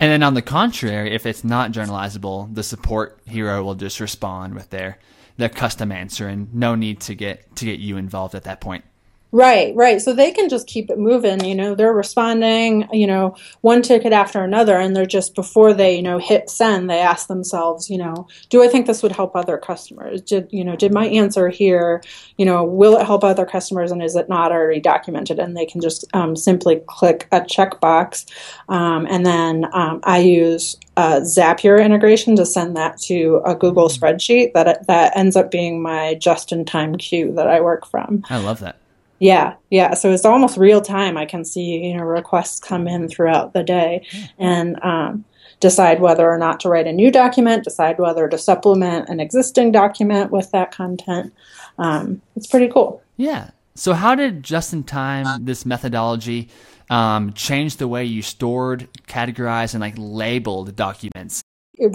And 0.00 0.10
then 0.10 0.22
on 0.22 0.34
the 0.34 0.42
contrary, 0.42 1.14
if 1.14 1.26
it's 1.26 1.44
not 1.44 1.72
generalizable, 1.72 2.54
the 2.54 2.62
support 2.62 3.20
hero 3.26 3.62
will 3.62 3.74
just 3.74 4.00
respond 4.00 4.54
with 4.54 4.70
their 4.70 4.98
their 5.36 5.48
custom 5.48 5.92
answer, 5.92 6.26
and 6.26 6.52
no 6.52 6.74
need 6.74 7.00
to 7.02 7.14
get 7.14 7.54
to 7.56 7.64
get 7.64 7.78
you 7.78 7.96
involved 7.96 8.34
at 8.34 8.44
that 8.44 8.60
point. 8.60 8.84
Right, 9.30 9.76
right. 9.76 10.00
So 10.00 10.14
they 10.14 10.30
can 10.30 10.48
just 10.48 10.66
keep 10.66 10.88
it 10.90 10.98
moving. 10.98 11.44
You 11.44 11.54
know, 11.54 11.74
they're 11.74 11.92
responding, 11.92 12.88
you 12.92 13.06
know, 13.06 13.36
one 13.60 13.82
ticket 13.82 14.14
after 14.14 14.42
another, 14.42 14.78
and 14.78 14.96
they're 14.96 15.04
just 15.04 15.34
before 15.34 15.74
they, 15.74 15.96
you 15.96 16.02
know, 16.02 16.18
hit 16.18 16.48
send, 16.48 16.88
they 16.88 17.00
ask 17.00 17.28
themselves, 17.28 17.90
you 17.90 17.98
know, 17.98 18.26
do 18.48 18.62
I 18.62 18.68
think 18.68 18.86
this 18.86 19.02
would 19.02 19.12
help 19.12 19.36
other 19.36 19.58
customers? 19.58 20.22
Did, 20.22 20.48
you 20.50 20.64
know, 20.64 20.76
did 20.76 20.94
my 20.94 21.06
answer 21.08 21.50
here, 21.50 22.02
you 22.38 22.46
know, 22.46 22.64
will 22.64 22.96
it 22.96 23.04
help 23.04 23.22
other 23.22 23.44
customers 23.44 23.90
and 23.92 24.02
is 24.02 24.16
it 24.16 24.30
not 24.30 24.50
already 24.50 24.80
documented? 24.80 25.38
And 25.38 25.54
they 25.54 25.66
can 25.66 25.82
just 25.82 26.06
um, 26.14 26.34
simply 26.34 26.80
click 26.86 27.28
a 27.30 27.42
checkbox. 27.42 28.24
Um, 28.70 29.06
and 29.10 29.26
then 29.26 29.66
um, 29.74 30.00
I 30.04 30.20
use 30.20 30.76
a 30.96 31.20
Zapier 31.20 31.84
integration 31.84 32.34
to 32.36 32.46
send 32.46 32.76
that 32.78 32.98
to 33.02 33.42
a 33.44 33.54
Google 33.54 33.88
Mm-hmm. 33.88 34.04
spreadsheet 34.04 34.54
that, 34.54 34.86
that 34.86 35.16
ends 35.16 35.36
up 35.36 35.50
being 35.50 35.82
my 35.82 36.14
just 36.14 36.50
in 36.50 36.64
time 36.64 36.96
queue 36.96 37.32
that 37.34 37.46
I 37.46 37.60
work 37.60 37.86
from. 37.86 38.24
I 38.30 38.38
love 38.38 38.60
that. 38.60 38.76
Yeah, 39.18 39.54
yeah. 39.70 39.94
So 39.94 40.12
it's 40.12 40.24
almost 40.24 40.56
real 40.56 40.80
time. 40.80 41.16
I 41.16 41.26
can 41.26 41.44
see 41.44 41.86
you 41.86 41.96
know 41.96 42.04
requests 42.04 42.60
come 42.60 42.86
in 42.86 43.08
throughout 43.08 43.52
the 43.52 43.62
day, 43.62 44.06
and 44.38 44.82
um, 44.82 45.24
decide 45.60 46.00
whether 46.00 46.28
or 46.28 46.38
not 46.38 46.60
to 46.60 46.68
write 46.68 46.86
a 46.86 46.92
new 46.92 47.10
document. 47.10 47.64
Decide 47.64 47.98
whether 47.98 48.28
to 48.28 48.38
supplement 48.38 49.08
an 49.08 49.20
existing 49.20 49.72
document 49.72 50.30
with 50.30 50.50
that 50.52 50.70
content. 50.70 51.32
Um, 51.78 52.22
it's 52.36 52.46
pretty 52.46 52.68
cool. 52.68 53.02
Yeah. 53.16 53.50
So 53.74 53.92
how 53.92 54.14
did 54.14 54.42
just 54.42 54.72
in 54.72 54.82
time 54.82 55.44
this 55.44 55.64
methodology 55.64 56.48
um, 56.90 57.32
change 57.32 57.76
the 57.76 57.86
way 57.86 58.04
you 58.04 58.22
stored, 58.22 58.88
categorized, 59.06 59.74
and 59.74 59.80
like 59.80 59.94
labeled 59.96 60.74
documents? 60.74 61.42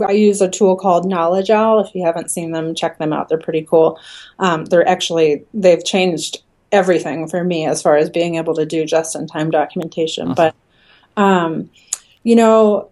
I 0.08 0.13
use 0.13 0.39
a 0.39 0.50
tool 0.50 0.77
called 0.77 1.06
Knowledge 1.06 1.50
Owl. 1.50 1.80
If 1.80 1.94
you 1.94 2.06
haven't 2.06 2.32
seen 2.32 2.51
them, 2.51 2.74
check 2.74 3.00
them 3.00 3.12
out. 3.12 3.27
They're 3.27 3.38
pretty 3.38 3.65
cool. 3.70 4.00
Um, 4.39 4.65
they're 4.65 4.88
actually 4.88 5.44
they've 5.53 5.84
changed 5.84 6.42
everything 6.74 7.27
for 7.27 7.44
me 7.44 7.65
as 7.65 7.82
far 7.82 7.96
as 7.96 8.10
being 8.10 8.36
able 8.36 8.56
to 8.56 8.65
do 8.65 8.86
just 8.86 9.15
in 9.15 9.27
time 9.27 9.51
documentation. 9.51 10.32
Awesome. 10.32 10.53
But 11.15 11.22
um, 11.22 11.70
you 12.24 12.36
know, 12.36 12.89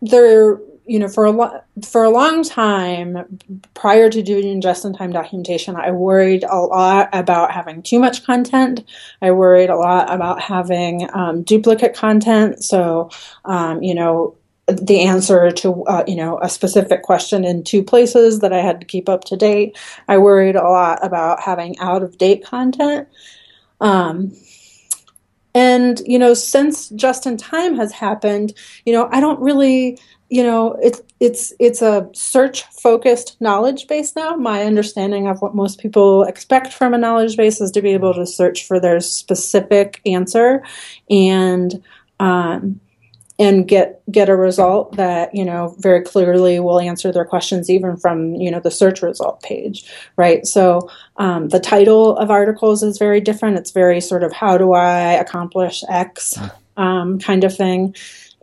there 0.00 0.58
you 0.86 0.98
know 0.98 1.08
for 1.08 1.24
a 1.24 1.30
lo- 1.30 1.60
for 1.84 2.02
a 2.02 2.10
long 2.10 2.42
time 2.42 3.38
prior 3.74 4.10
to 4.10 4.22
doing 4.22 4.60
just 4.60 4.84
in 4.84 4.92
time 4.92 5.12
documentation 5.12 5.76
i 5.76 5.90
worried 5.90 6.44
a 6.44 6.56
lot 6.56 7.08
about 7.12 7.52
having 7.52 7.82
too 7.82 8.00
much 8.00 8.24
content 8.24 8.82
i 9.20 9.30
worried 9.30 9.70
a 9.70 9.76
lot 9.76 10.12
about 10.12 10.40
having 10.40 11.08
um, 11.14 11.42
duplicate 11.42 11.94
content 11.94 12.62
so 12.64 13.08
um, 13.44 13.82
you 13.82 13.94
know 13.94 14.36
the 14.72 15.00
answer 15.00 15.50
to 15.50 15.84
uh, 15.84 16.04
you 16.06 16.16
know 16.16 16.38
a 16.40 16.48
specific 16.48 17.02
question 17.02 17.44
in 17.44 17.64
two 17.64 17.82
places 17.82 18.40
that 18.40 18.52
i 18.52 18.60
had 18.60 18.80
to 18.80 18.86
keep 18.86 19.08
up 19.08 19.24
to 19.24 19.36
date. 19.36 19.76
I 20.08 20.18
worried 20.18 20.56
a 20.56 20.62
lot 20.62 21.04
about 21.04 21.40
having 21.40 21.78
out 21.78 22.02
of 22.02 22.18
date 22.18 22.44
content. 22.44 23.08
Um, 23.80 24.32
and 25.54 26.00
you 26.06 26.18
know 26.18 26.34
since 26.34 26.88
just 26.90 27.26
in 27.26 27.36
time 27.36 27.76
has 27.76 27.92
happened 27.92 28.54
you 28.86 28.92
know 28.92 29.06
i 29.12 29.20
don't 29.20 29.38
really 29.38 29.98
you 30.30 30.42
know 30.42 30.78
it's 30.80 31.02
it's 31.20 31.52
it's 31.60 31.82
a 31.82 32.08
search 32.14 32.64
focused 32.64 33.36
knowledge 33.40 33.86
base 33.86 34.16
now. 34.16 34.34
My 34.34 34.64
understanding 34.64 35.28
of 35.28 35.40
what 35.40 35.54
most 35.54 35.78
people 35.78 36.24
expect 36.24 36.72
from 36.72 36.94
a 36.94 36.98
knowledge 36.98 37.36
base 37.36 37.60
is 37.60 37.70
to 37.72 37.80
be 37.80 37.92
able 37.92 38.12
to 38.14 38.26
search 38.26 38.66
for 38.66 38.80
their 38.80 38.98
specific 38.98 40.00
answer. 40.04 40.64
And 41.08 41.80
um, 42.18 42.80
and 43.42 43.66
get 43.66 44.00
get 44.10 44.28
a 44.28 44.36
result 44.36 44.96
that 44.96 45.34
you 45.34 45.44
know 45.44 45.74
very 45.80 46.00
clearly 46.00 46.60
will 46.60 46.78
answer 46.78 47.10
their 47.10 47.24
questions 47.24 47.68
even 47.68 47.96
from 47.96 48.34
you 48.36 48.50
know 48.50 48.60
the 48.60 48.70
search 48.70 49.02
result 49.02 49.42
page 49.42 49.84
right? 50.16 50.46
So 50.46 50.88
um, 51.16 51.48
the 51.48 51.58
title 51.58 52.16
of 52.16 52.30
articles 52.30 52.82
is 52.82 52.98
very 52.98 53.20
different. 53.20 53.58
It's 53.58 53.72
very 53.72 54.00
sort 54.00 54.22
of 54.22 54.32
how 54.32 54.56
do 54.58 54.72
i 54.72 55.12
accomplish 55.12 55.82
x 55.88 56.38
um, 56.76 57.18
kind 57.18 57.44
of 57.44 57.56
thing. 57.56 57.94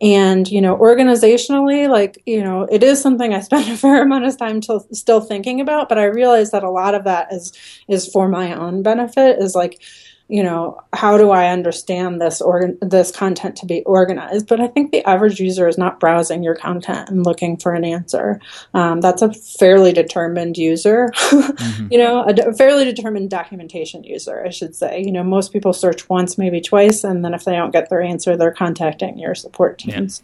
And 0.02 0.50
you 0.50 0.60
know 0.60 0.76
organizationally 0.76 1.88
like 1.88 2.22
you 2.26 2.42
know 2.42 2.66
it 2.70 2.82
is 2.82 3.02
something 3.02 3.34
i 3.34 3.40
spend 3.40 3.70
a 3.74 3.76
fair 3.76 4.02
amount 4.02 4.24
of 4.24 4.38
time 4.38 4.60
till, 4.62 4.80
still 4.92 5.20
thinking 5.20 5.60
about 5.60 5.90
but 5.90 5.98
i 5.98 6.04
realize 6.04 6.52
that 6.52 6.64
a 6.64 6.70
lot 6.70 6.94
of 6.94 7.04
that 7.04 7.30
is 7.30 7.52
is 7.86 8.08
for 8.08 8.26
my 8.26 8.54
own 8.54 8.82
benefit 8.82 9.38
is 9.38 9.54
like 9.54 9.82
you 10.30 10.42
know 10.42 10.80
how 10.92 11.18
do 11.18 11.30
i 11.30 11.48
understand 11.48 12.20
this 12.20 12.40
or 12.40 12.70
this 12.80 13.10
content 13.10 13.56
to 13.56 13.66
be 13.66 13.82
organized? 13.82 14.46
But 14.46 14.60
i 14.60 14.66
think 14.68 14.92
the 14.92 15.04
average 15.04 15.40
user 15.40 15.66
is 15.68 15.76
not 15.76 15.98
browsing 16.00 16.42
your 16.42 16.54
content 16.54 17.08
and 17.08 17.24
looking 17.24 17.56
for 17.56 17.72
an 17.74 17.84
answer. 17.84 18.40
Um, 18.74 19.00
that's 19.00 19.22
a 19.22 19.32
fairly 19.32 19.92
determined 19.92 20.56
user 20.56 21.08
Mm-hmm. 21.20 21.88
you 21.90 21.98
know 21.98 22.24
a, 22.24 22.32
d- 22.32 22.42
fairly 22.56 22.84
determined 22.84 23.30
documentation 23.30 24.04
user 24.04 24.42
i 24.46 24.50
should 24.50 24.74
say. 24.74 25.02
You 25.04 25.12
know 25.12 25.24
most 25.24 25.52
people 25.52 25.72
search 25.72 26.08
once 26.08 26.38
maybe 26.38 26.60
twice 26.60 27.04
and 27.04 27.24
then 27.24 27.34
if 27.34 27.44
they 27.44 27.52
don't 27.52 27.72
get 27.72 27.90
their 27.90 28.00
answer 28.02 28.36
they're 28.36 28.52
contacting 28.52 29.18
your 29.18 29.34
support 29.34 29.78
teams. 29.78 30.22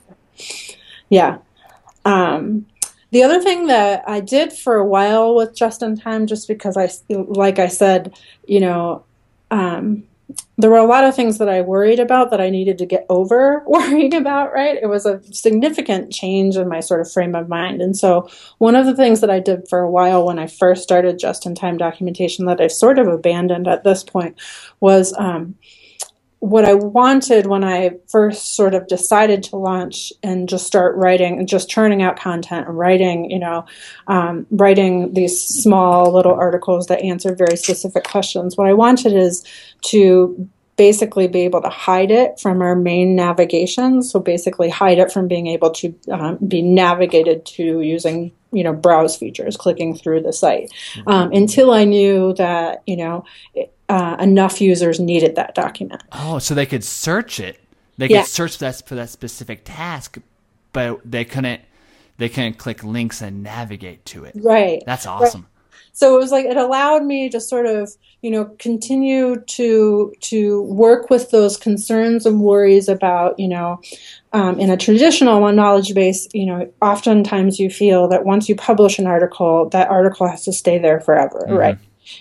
Yeah, 1.09 1.39
um, 2.05 2.67
the 3.11 3.23
other 3.23 3.41
thing 3.41 3.67
that 3.67 4.03
I 4.09 4.21
did 4.21 4.53
for 4.53 4.77
a 4.77 4.85
while 4.85 5.35
with 5.35 5.55
Just 5.55 5.83
in 5.83 5.97
Time, 5.97 6.27
just 6.27 6.49
because 6.49 6.77
I, 6.77 6.91
like 7.09 7.59
I 7.59 7.69
said, 7.69 8.19
you 8.47 8.61
know, 8.61 9.05
um, 9.51 10.05
there 10.59 10.71
were 10.71 10.77
a 10.77 10.87
lot 10.87 11.05
of 11.05 11.15
things 11.15 11.39
that 11.39 11.49
I 11.49 11.61
worried 11.61 12.01
about 12.01 12.31
that 12.31 12.41
I 12.41 12.51
needed 12.51 12.79
to 12.79 12.87
get 12.87 13.07
over 13.09 13.63
worrying 13.67 14.15
about, 14.15 14.53
right? 14.53 14.79
It 14.81 14.89
was 14.89 15.07
a 15.07 15.23
significant 15.33 16.13
change 16.13 16.57
in 16.57 16.69
my 16.69 16.81
sort 16.81 17.01
of 17.01 17.11
frame 17.11 17.35
of 17.35 17.49
mind. 17.49 17.81
And 17.81 17.97
so, 17.97 18.29
one 18.59 18.75
of 18.75 18.87
the 18.87 18.97
things 18.97 19.21
that 19.21 19.31
I 19.31 19.39
did 19.39 19.69
for 19.69 19.81
a 19.81 19.91
while 19.91 20.27
when 20.27 20.39
I 20.39 20.47
first 20.47 20.83
started 20.83 21.19
just 21.19 21.47
in 21.47 21.55
time 21.55 21.77
documentation 21.77 22.47
that 22.47 22.61
I've 22.61 22.73
sort 22.73 22.99
of 22.99 23.07
abandoned 23.07 23.69
at 23.69 23.85
this 23.85 24.03
point 24.03 24.37
was 24.81 25.15
um, 25.17 25.55
what 26.41 26.65
I 26.65 26.75
wanted 26.75 27.47
when 27.47 27.65
I 27.65 27.93
first 28.09 28.55
sort 28.57 28.75
of 28.75 28.87
decided 28.89 29.43
to 29.45 29.57
launch 29.57 30.13
and 30.23 30.49
just 30.49 30.67
start 30.67 30.95
writing 30.97 31.39
and 31.39 31.49
just 31.49 31.69
churning 31.69 32.03
out 32.03 32.19
content 32.19 32.69
and 32.69 32.79
writing, 32.79 33.31
you 33.31 33.39
know, 33.39 33.65
um, 34.07 34.47
writing 34.51 35.15
these 35.15 35.43
small 35.43 36.13
little 36.13 36.35
articles 36.35 36.87
that 36.87 37.01
answer 37.01 37.35
very 37.35 37.57
specific 37.57 38.05
questions. 38.05 38.57
What 38.57 38.69
I 38.69 38.75
wanted 38.75 39.15
is 39.15 39.45
to 39.87 40.49
basically 40.77 41.27
be 41.27 41.41
able 41.41 41.63
to 41.63 41.71
hide 41.71 42.11
it 42.11 42.39
from 42.39 42.61
our 42.61 42.77
main 42.77 43.17
navigation. 43.17 44.03
So 44.03 44.21
basically 44.21 44.69
hide 44.69 44.99
it 44.99 45.11
from 45.11 45.27
being 45.29 45.47
able 45.47 45.71
to 45.71 45.95
um, 46.13 46.39
be 46.47 46.61
navigated 46.63 47.47
to 47.47 47.81
using 47.81 48.33
you 48.53 48.63
know 48.63 48.73
browse 48.73 49.17
features, 49.17 49.57
clicking 49.57 49.95
through 49.95 50.23
the 50.23 50.33
site 50.33 50.73
um, 51.07 51.33
until 51.33 51.73
I 51.73 51.85
knew 51.85 52.35
that 52.35 52.83
you 52.87 52.97
know. 52.97 53.25
Uh, 53.89 54.17
enough 54.19 54.61
users 54.61 54.99
needed 54.99 55.37
that 55.37 55.55
document. 55.55 56.03
Oh, 56.13 56.39
so 56.41 56.55
they 56.55 56.67
could 56.67 56.83
search 56.83 57.39
it. 57.39 57.61
They 57.99 58.09
Yeah. 58.09 58.23
could 58.23 58.29
search 58.31 58.59
that 58.59 58.83
for 58.87 58.97
that 58.97 59.11
specific 59.11 59.63
task, 59.65 60.19
but 60.73 61.01
they 61.05 61.25
couldn't. 61.25 61.61
They 62.19 62.29
couldn't 62.29 62.59
click 62.59 62.83
links 62.83 63.21
and 63.23 63.43
navigate 63.43 64.05
to 64.07 64.25
it. 64.25 64.35
Right. 64.37 64.83
That's 64.87 65.07
awesome. 65.07 65.47
so 65.93 66.15
it 66.15 66.19
was 66.19 66.31
like 66.33 66.45
it 66.47 66.57
allowed 66.59 67.05
me 67.05 67.29
to 67.31 67.41
sort 67.41 67.65
of 67.67 67.91
you 68.23 68.31
know 68.31 68.45
continue 68.59 69.37
to 69.47 70.13
to 70.21 70.63
work 70.63 71.09
with 71.11 71.31
those 71.31 71.57
concerns 71.57 72.27
and 72.27 72.41
worries 72.41 72.89
about 72.89 73.39
you 73.39 73.49
know 73.49 73.81
um, 74.35 74.59
in 74.61 74.69
a 74.69 74.77
traditional 74.77 75.51
knowledge 75.53 75.95
base 75.95 76.29
you 76.35 76.45
know 76.45 76.71
oftentimes 76.83 77.59
you 77.59 77.71
feel 77.71 78.09
that 78.09 78.25
once 78.27 78.47
you 78.49 78.55
publish 78.57 78.99
an 78.99 79.07
article 79.07 79.69
that 79.71 79.89
article 79.89 80.29
has 80.29 80.45
to 80.45 80.53
stay 80.53 80.77
there 80.79 81.01
forever 81.01 81.45
right 81.49 81.79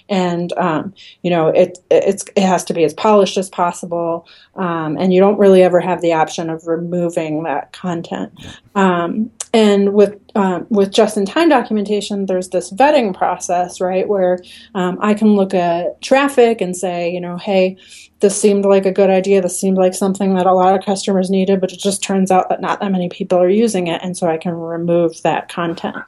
and 0.09 0.53
um, 0.53 0.93
you 1.21 1.29
know 1.29 1.47
it 1.47 1.77
it's 1.89 2.25
it 2.35 2.43
has 2.43 2.63
to 2.63 2.73
be 2.73 2.83
as 2.83 2.93
polished 2.93 3.37
as 3.37 3.49
possible 3.49 4.27
um, 4.55 4.97
and 4.97 5.13
you 5.13 5.19
don't 5.19 5.37
really 5.37 5.63
ever 5.63 5.79
have 5.79 6.01
the 6.01 6.13
option 6.13 6.49
of 6.49 6.65
removing 6.67 7.43
that 7.43 7.71
content. 7.73 8.31
Um, 8.75 9.31
and 9.53 9.93
with 9.93 10.19
um, 10.35 10.67
with 10.69 10.91
just 10.91 11.15
in 11.15 11.25
time 11.25 11.47
documentation 11.47 12.25
there's 12.25 12.49
this 12.49 12.71
vetting 12.71 13.15
process 13.15 13.79
right 13.79 14.07
where 14.07 14.39
um, 14.75 14.97
i 15.01 15.13
can 15.13 15.35
look 15.35 15.53
at 15.53 16.01
traffic 16.01 16.59
and 16.59 16.75
say 16.75 17.09
you 17.09 17.21
know 17.21 17.37
hey 17.37 17.77
this 18.19 18.39
seemed 18.39 18.65
like 18.65 18.85
a 18.85 18.91
good 18.91 19.09
idea 19.09 19.41
this 19.41 19.59
seemed 19.59 19.77
like 19.77 19.93
something 19.93 20.35
that 20.35 20.45
a 20.45 20.53
lot 20.53 20.77
of 20.77 20.83
customers 20.83 21.29
needed 21.29 21.61
but 21.61 21.71
it 21.71 21.79
just 21.79 22.03
turns 22.03 22.31
out 22.31 22.49
that 22.49 22.59
not 22.59 22.81
that 22.81 22.91
many 22.91 23.07
people 23.07 23.39
are 23.39 23.49
using 23.49 23.87
it 23.87 24.01
and 24.03 24.17
so 24.17 24.27
i 24.27 24.37
can 24.37 24.53
remove 24.53 25.21
that 25.23 25.47
content. 25.47 26.03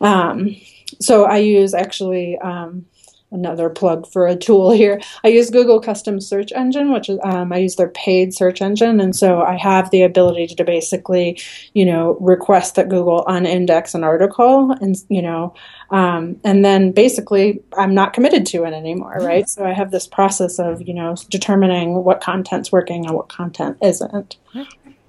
Um, 0.00 0.56
so 1.02 1.24
I 1.24 1.38
use 1.38 1.74
actually 1.74 2.38
um, 2.38 2.86
another 3.32 3.70
plug 3.70 4.06
for 4.06 4.26
a 4.26 4.36
tool 4.36 4.70
here. 4.70 5.00
I 5.24 5.28
use 5.28 5.50
Google 5.50 5.80
Custom 5.80 6.20
Search 6.20 6.52
Engine, 6.52 6.92
which 6.92 7.08
is 7.08 7.18
um, 7.24 7.52
I 7.52 7.58
use 7.58 7.76
their 7.76 7.88
paid 7.88 8.34
search 8.34 8.62
engine, 8.62 9.00
and 9.00 9.16
so 9.16 9.40
I 9.42 9.56
have 9.56 9.90
the 9.90 10.02
ability 10.02 10.48
to 10.48 10.64
basically, 10.64 11.40
you 11.72 11.84
know, 11.84 12.16
request 12.20 12.76
that 12.76 12.88
Google 12.88 13.24
unindex 13.26 13.94
an 13.94 14.04
article, 14.04 14.72
and 14.80 14.96
you 15.08 15.22
know, 15.22 15.54
um, 15.90 16.38
and 16.44 16.64
then 16.64 16.92
basically 16.92 17.62
I'm 17.76 17.94
not 17.94 18.12
committed 18.12 18.46
to 18.46 18.64
it 18.64 18.74
anymore, 18.74 19.16
right? 19.20 19.48
So 19.48 19.64
I 19.64 19.72
have 19.72 19.90
this 19.90 20.06
process 20.06 20.58
of 20.58 20.82
you 20.86 20.94
know 20.94 21.16
determining 21.30 22.04
what 22.04 22.20
content's 22.20 22.70
working 22.70 23.06
and 23.06 23.14
what 23.14 23.28
content 23.28 23.78
isn't. 23.82 24.36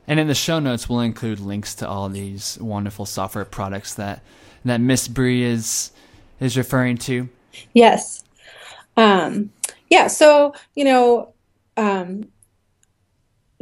And 0.06 0.20
in 0.20 0.28
the 0.28 0.36
show 0.36 0.60
notes, 0.60 0.90
we'll 0.90 1.00
include 1.00 1.40
links 1.40 1.76
to 1.76 1.88
all 1.88 2.10
these 2.10 2.58
wonderful 2.60 3.06
software 3.06 3.46
products 3.46 3.94
that 3.94 4.22
that 4.66 4.82
Miss 4.82 5.08
Bree 5.08 5.44
is 5.44 5.92
is 6.40 6.58
referring 6.58 6.98
to. 6.98 7.30
Yes. 7.74 8.24
Um, 8.98 9.52
Yeah. 9.90 10.08
So, 10.08 10.54
you 10.76 10.86
know, 10.86 11.34
um, 11.78 12.26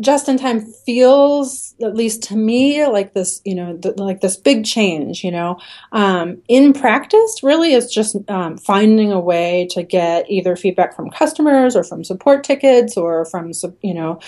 just 0.02 0.28
in 0.28 0.38
time 0.38 0.62
feels 0.62 1.76
at 1.82 1.96
least 1.96 2.24
to 2.24 2.36
me 2.36 2.86
like 2.88 3.14
this 3.14 3.40
you 3.46 3.54
know 3.54 3.78
th- 3.78 3.98
like 3.98 4.22
this 4.22 4.36
big 4.36 4.66
change 4.66 5.24
you 5.24 5.32
know 5.32 5.60
um, 5.92 6.42
in 6.48 6.74
practice 6.74 7.42
really 7.44 7.74
it's 7.74 7.94
just 7.94 8.18
um, 8.30 8.58
finding 8.58 9.12
a 9.12 9.20
way 9.20 9.68
to 9.70 9.84
get 9.84 10.30
either 10.30 10.56
feedback 10.56 10.96
from 10.96 11.10
customers 11.12 11.76
or 11.76 11.84
from 11.84 12.04
support 12.04 12.44
tickets 12.44 12.98
or 12.98 13.26
from 13.26 13.52
you 13.82 13.94
know 13.94 14.20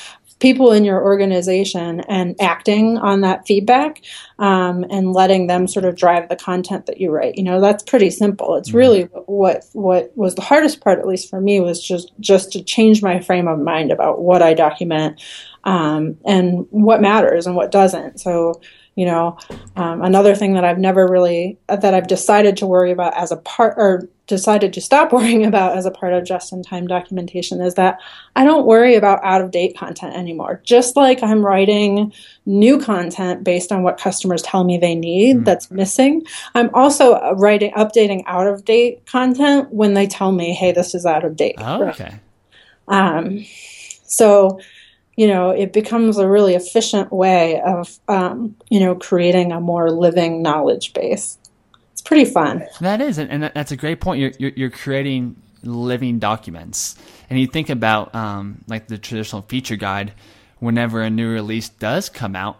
people 0.43 0.73
in 0.73 0.83
your 0.83 1.01
organization 1.01 2.01
and 2.01 2.35
acting 2.41 2.97
on 2.97 3.21
that 3.21 3.47
feedback 3.47 4.01
um, 4.39 4.83
and 4.89 5.13
letting 5.13 5.47
them 5.47 5.69
sort 5.69 5.85
of 5.85 5.95
drive 5.95 6.27
the 6.27 6.35
content 6.35 6.85
that 6.85 6.99
you 6.99 7.09
write. 7.09 7.37
You 7.37 7.43
know, 7.43 7.61
that's 7.61 7.81
pretty 7.81 8.09
simple. 8.09 8.55
It's 8.55 8.67
mm-hmm. 8.67 8.77
really 8.77 9.03
what 9.25 9.63
what 9.71 10.11
was 10.17 10.35
the 10.35 10.41
hardest 10.41 10.81
part, 10.81 10.99
at 10.99 11.07
least 11.07 11.29
for 11.29 11.39
me, 11.39 11.61
was 11.61 11.81
just 11.81 12.11
just 12.19 12.51
to 12.51 12.61
change 12.61 13.01
my 13.01 13.21
frame 13.21 13.47
of 13.47 13.57
mind 13.57 13.89
about 13.89 14.21
what 14.21 14.41
I 14.41 14.53
document 14.53 15.21
um, 15.63 16.17
and 16.25 16.67
what 16.71 16.99
matters 16.99 17.47
and 17.47 17.55
what 17.55 17.71
doesn't. 17.71 18.19
So 18.19 18.59
you 18.95 19.05
know 19.05 19.37
um, 19.75 20.01
another 20.01 20.35
thing 20.35 20.53
that 20.53 20.63
i've 20.63 20.77
never 20.77 21.07
really 21.07 21.57
that 21.67 21.93
i've 21.93 22.07
decided 22.07 22.57
to 22.57 22.67
worry 22.67 22.91
about 22.91 23.15
as 23.15 23.31
a 23.31 23.37
part 23.37 23.75
or 23.77 24.07
decided 24.25 24.71
to 24.73 24.81
stop 24.81 25.11
worrying 25.13 25.45
about 25.45 25.77
as 25.77 25.85
a 25.85 25.91
part 25.91 26.13
of 26.13 26.23
just 26.23 26.53
in 26.53 26.63
time 26.63 26.87
documentation 26.87 27.61
is 27.61 27.75
that 27.75 27.99
i 28.35 28.43
don't 28.43 28.65
worry 28.65 28.95
about 28.95 29.19
out 29.23 29.41
of 29.41 29.51
date 29.51 29.77
content 29.77 30.15
anymore. 30.15 30.61
Just 30.63 30.95
like 30.95 31.23
i'm 31.23 31.45
writing 31.45 32.13
new 32.45 32.79
content 32.79 33.43
based 33.43 33.71
on 33.71 33.83
what 33.83 33.97
customers 33.97 34.41
tell 34.41 34.63
me 34.63 34.77
they 34.77 34.95
need 34.95 35.37
mm. 35.37 35.45
that's 35.45 35.71
missing 35.71 36.23
i'm 36.55 36.69
also 36.73 37.19
writing 37.35 37.71
updating 37.73 38.23
out 38.25 38.47
of 38.47 38.63
date 38.65 39.05
content 39.05 39.71
when 39.71 39.93
they 39.93 40.07
tell 40.07 40.31
me 40.31 40.53
hey 40.53 40.71
this 40.71 40.93
is 40.93 41.05
out 41.05 41.25
of 41.25 41.35
date 41.35 41.55
oh, 41.57 41.83
okay. 41.89 42.15
Um, 42.87 43.45
so 44.05 44.59
you 45.15 45.27
know, 45.27 45.51
it 45.51 45.73
becomes 45.73 46.17
a 46.17 46.27
really 46.27 46.55
efficient 46.55 47.11
way 47.11 47.61
of, 47.61 47.99
um, 48.07 48.55
you 48.69 48.79
know, 48.79 48.95
creating 48.95 49.51
a 49.51 49.59
more 49.59 49.91
living 49.91 50.41
knowledge 50.41 50.93
base. 50.93 51.37
It's 51.91 52.01
pretty 52.01 52.25
fun. 52.25 52.65
That 52.81 53.01
is, 53.01 53.19
and 53.19 53.43
that's 53.43 53.71
a 53.71 53.77
great 53.77 54.01
point. 54.01 54.19
You're, 54.19 54.31
you're, 54.39 54.51
you're 54.55 54.69
creating 54.71 55.35
living 55.63 56.19
documents, 56.19 56.95
and 57.29 57.39
you 57.39 57.47
think 57.47 57.69
about 57.69 58.13
um, 58.15 58.63
like 58.67 58.87
the 58.87 58.97
traditional 58.97 59.43
feature 59.43 59.75
guide. 59.75 60.13
Whenever 60.59 61.01
a 61.01 61.09
new 61.09 61.29
release 61.29 61.67
does 61.67 62.07
come 62.07 62.37
out, 62.37 62.57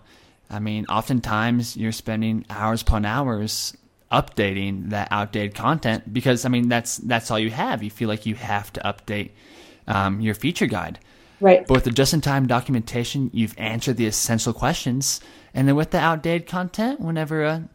I 0.50 0.60
mean, 0.60 0.86
oftentimes 0.88 1.78
you're 1.78 1.94
spending 1.94 2.46
hours 2.50 2.82
upon 2.82 3.06
hours 3.06 3.76
updating 4.12 4.92
that 4.92 5.08
outdated 5.10 5.56
content 5.56 6.14
because 6.14 6.46
I 6.46 6.50
mean 6.50 6.70
that's 6.70 6.98
that's 6.98 7.32
all 7.32 7.40
you 7.40 7.50
have. 7.50 7.82
You 7.82 7.90
feel 7.90 8.08
like 8.08 8.26
you 8.28 8.36
have 8.36 8.72
to 8.74 8.82
update 8.82 9.32
um, 9.88 10.22
your 10.22 10.36
feature 10.36 10.68
guide. 10.68 11.00
Right. 11.44 11.68
But 11.68 11.74
with 11.74 11.84
the 11.84 11.92
just-in-time 11.92 12.48
documentation, 12.48 13.30
you've 13.34 13.54
answered 13.58 13.98
the 13.98 14.06
essential 14.06 14.54
questions, 14.54 15.20
and 15.54 15.68
then 15.68 15.76
with 15.76 15.92
the 15.92 16.00
outdated 16.00 16.48
content, 16.48 17.02
whenever 17.02 17.44
a 17.44 17.68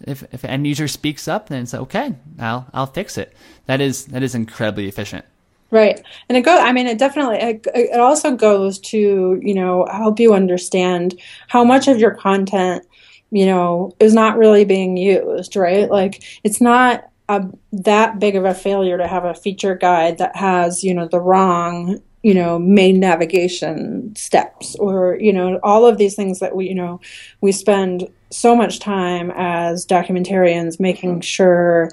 if 0.00 0.24
if 0.34 0.42
an 0.42 0.50
end 0.50 0.66
user 0.66 0.88
speaks 0.88 1.28
up, 1.28 1.48
then 1.48 1.62
it's 1.62 1.72
okay. 1.72 2.16
I'll 2.40 2.66
I'll 2.74 2.88
fix 2.88 3.16
it. 3.16 3.32
That 3.66 3.80
is 3.80 4.06
that 4.06 4.24
is 4.24 4.34
incredibly 4.34 4.88
efficient. 4.88 5.24
Right, 5.70 6.04
and 6.28 6.36
it 6.36 6.42
go. 6.42 6.58
I 6.58 6.72
mean, 6.72 6.88
it 6.88 6.98
definitely. 6.98 7.36
It, 7.36 7.66
it 7.76 8.00
also 8.00 8.34
goes 8.34 8.80
to 8.80 9.40
you 9.40 9.54
know 9.54 9.86
help 9.86 10.18
you 10.18 10.34
understand 10.34 11.16
how 11.46 11.62
much 11.62 11.86
of 11.86 12.00
your 12.00 12.12
content 12.12 12.84
you 13.30 13.46
know 13.46 13.94
is 14.00 14.14
not 14.14 14.36
really 14.36 14.64
being 14.64 14.96
used. 14.96 15.54
Right, 15.54 15.88
like 15.88 16.24
it's 16.42 16.60
not 16.60 17.08
a, 17.28 17.44
that 17.70 18.18
big 18.18 18.34
of 18.34 18.44
a 18.44 18.52
failure 18.52 18.98
to 18.98 19.06
have 19.06 19.24
a 19.24 19.34
feature 19.34 19.76
guide 19.76 20.18
that 20.18 20.34
has 20.34 20.82
you 20.82 20.92
know 20.92 21.06
the 21.06 21.20
wrong 21.20 22.02
you 22.26 22.34
know 22.34 22.58
main 22.58 22.98
navigation 22.98 24.12
steps 24.16 24.74
or 24.80 25.16
you 25.20 25.32
know 25.32 25.60
all 25.62 25.86
of 25.86 25.96
these 25.96 26.16
things 26.16 26.40
that 26.40 26.56
we 26.56 26.68
you 26.68 26.74
know 26.74 27.00
we 27.40 27.52
spend 27.52 28.08
so 28.30 28.56
much 28.56 28.80
time 28.80 29.30
as 29.36 29.86
documentarians 29.86 30.80
making 30.80 31.20
sure 31.20 31.88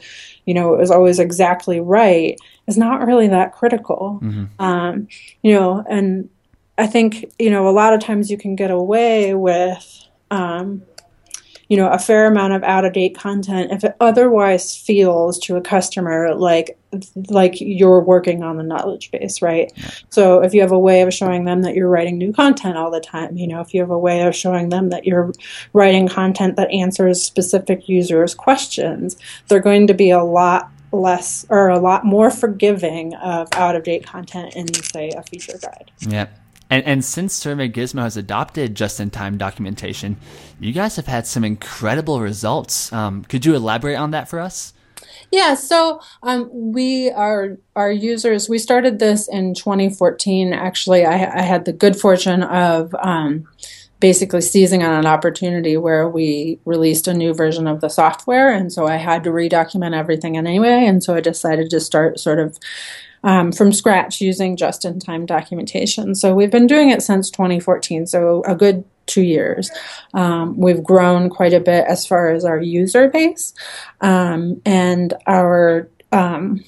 you 0.46 0.54
know 0.56 0.74
it 0.74 0.80
was 0.80 0.90
always 0.90 1.20
exactly 1.20 1.80
right 1.80 2.40
is 2.66 2.80
not 2.80 3.06
really 3.06 3.28
that 3.28 3.54
critical 3.54 4.20
mm-hmm. 4.24 4.46
um, 4.60 5.08
you 5.44 5.54
know 5.54 5.86
and 5.88 6.28
i 6.80 6.88
think 6.88 7.32
you 7.38 7.52
know 7.52 7.70
a 7.70 7.70
lot 7.70 7.94
of 7.94 8.00
times 8.00 8.32
you 8.32 8.38
can 8.38 8.56
get 8.56 8.72
away 8.72 9.36
with 9.36 10.08
um, 10.32 10.82
you 11.74 11.78
know 11.78 11.90
a 11.90 11.98
fair 11.98 12.28
amount 12.28 12.54
of 12.54 12.62
out 12.62 12.86
of 12.86 12.94
date 12.94 13.18
content 13.18 13.72
if 13.72 13.84
it 13.84 13.96
otherwise 14.00 14.78
feels 14.78 15.40
to 15.40 15.56
a 15.56 15.62
customer 15.62 16.36
like 16.36 16.78
like 17.32 17.60
you're 17.60 18.00
working 18.00 18.44
on 18.44 18.58
the 18.58 18.64
knowledge 18.64 19.10
base 19.10 19.42
right? 19.42 19.74
So 20.10 20.44
if 20.44 20.54
you 20.54 20.62
have 20.62 20.72
a 20.72 20.78
way 20.78 21.02
of 21.02 21.12
showing 21.12 21.46
them 21.46 21.64
that 21.64 21.74
you're 21.74 21.90
writing 21.90 22.20
new 22.20 22.32
content 22.32 22.78
all 22.78 22.92
the 22.92 23.00
time 23.00 23.38
you 23.38 23.48
know 23.48 23.60
if 23.60 23.74
you 23.74 23.82
have 23.82 23.90
a 23.90 23.98
way 23.98 24.22
of 24.22 24.36
showing 24.36 24.70
them 24.70 24.90
that 24.90 25.08
you're 25.08 25.34
writing 25.74 26.08
content 26.08 26.58
that 26.58 26.70
answers 26.70 27.24
specific 27.24 27.90
users 27.90 28.36
questions 28.36 29.18
they're 29.48 29.60
going 29.60 29.88
to 29.88 29.96
be 29.96 30.12
a 30.12 30.24
lot 30.24 30.70
less 30.92 31.44
or 31.50 31.70
a 31.70 31.80
lot 31.80 32.06
more 32.06 32.30
forgiving 32.30 33.16
of 33.16 33.48
out 33.54 33.76
of 33.76 33.82
date 33.82 34.06
content 34.06 34.54
in 34.54 34.72
say 34.76 35.10
a 35.10 35.24
feature 35.24 35.58
guide. 35.60 35.90
Yeah 36.02 36.28
and, 36.74 36.86
and 36.86 37.06
since 37.06 37.36
Survey 37.36 37.70
Gizmo 37.70 38.02
has 38.02 38.18
adopted 38.18 38.74
just 38.74 39.00
in 39.00 39.12
time 39.12 39.38
documentation, 39.38 40.18
you 40.60 40.74
guys 40.74 40.96
have 40.96 41.06
had 41.06 41.28
some 41.28 41.44
incredible 41.44 42.20
results. 42.20 42.92
Um, 42.92 43.24
could 43.26 43.46
you 43.46 43.54
elaborate 43.54 43.96
on 43.96 44.10
that 44.10 44.28
for 44.28 44.40
us? 44.40 44.74
Yeah, 45.32 45.54
so 45.54 46.02
um, 46.24 46.50
we 46.52 47.12
are 47.12 47.60
our 47.76 47.92
users. 47.92 48.50
We 48.50 48.58
started 48.58 48.98
this 48.98 49.28
in 49.28 49.54
2014. 49.54 50.52
Actually, 50.52 51.06
I, 51.06 51.14
I 51.14 51.42
had 51.44 51.66
the 51.66 51.74
good 51.74 51.96
fortune 51.96 52.42
of 52.42 52.96
um, 52.96 53.48
basically 54.00 54.42
seizing 54.42 54.82
on 54.82 54.94
an 54.94 55.06
opportunity 55.06 55.78
where 55.78 56.10
we 56.10 56.60
released 56.66 57.08
a 57.08 57.14
new 57.14 57.36
version 57.36 57.68
of 57.68 57.82
the 57.82 57.90
software, 57.90 58.52
and 58.52 58.74
so 58.74 58.88
I 58.88 58.96
had 58.96 59.24
to 59.26 59.32
redocument 59.32 59.94
everything 59.94 60.38
anyway. 60.38 60.86
And 60.88 61.04
so 61.04 61.14
I 61.14 61.22
decided 61.22 61.70
to 61.70 61.80
start 61.80 62.20
sort 62.20 62.40
of 62.40 62.58
um, 63.24 63.52
from 63.52 63.72
scratch 63.72 64.22
using 64.22 64.56
just 64.58 64.86
in 64.86 65.00
time 65.00 65.26
documentation. 65.26 66.16
So 66.16 66.34
we've 66.34 66.52
been 66.52 66.68
doing 66.68 66.90
it 66.90 67.02
since 67.02 67.30
2014, 67.30 68.08
so 68.08 68.44
a 68.46 68.56
good 68.56 68.84
two 69.06 69.22
years. 69.22 69.70
Um, 70.14 70.58
we've 70.58 70.84
grown 70.84 71.30
quite 71.30 71.54
a 71.54 71.60
bit 71.60 71.86
as 71.88 72.06
far 72.06 72.30
as 72.30 72.46
our 72.46 72.62
user 72.62 73.10
base 73.10 73.54
um, 74.02 74.62
and 74.66 75.14
our 75.28 75.90
um, 76.12 76.64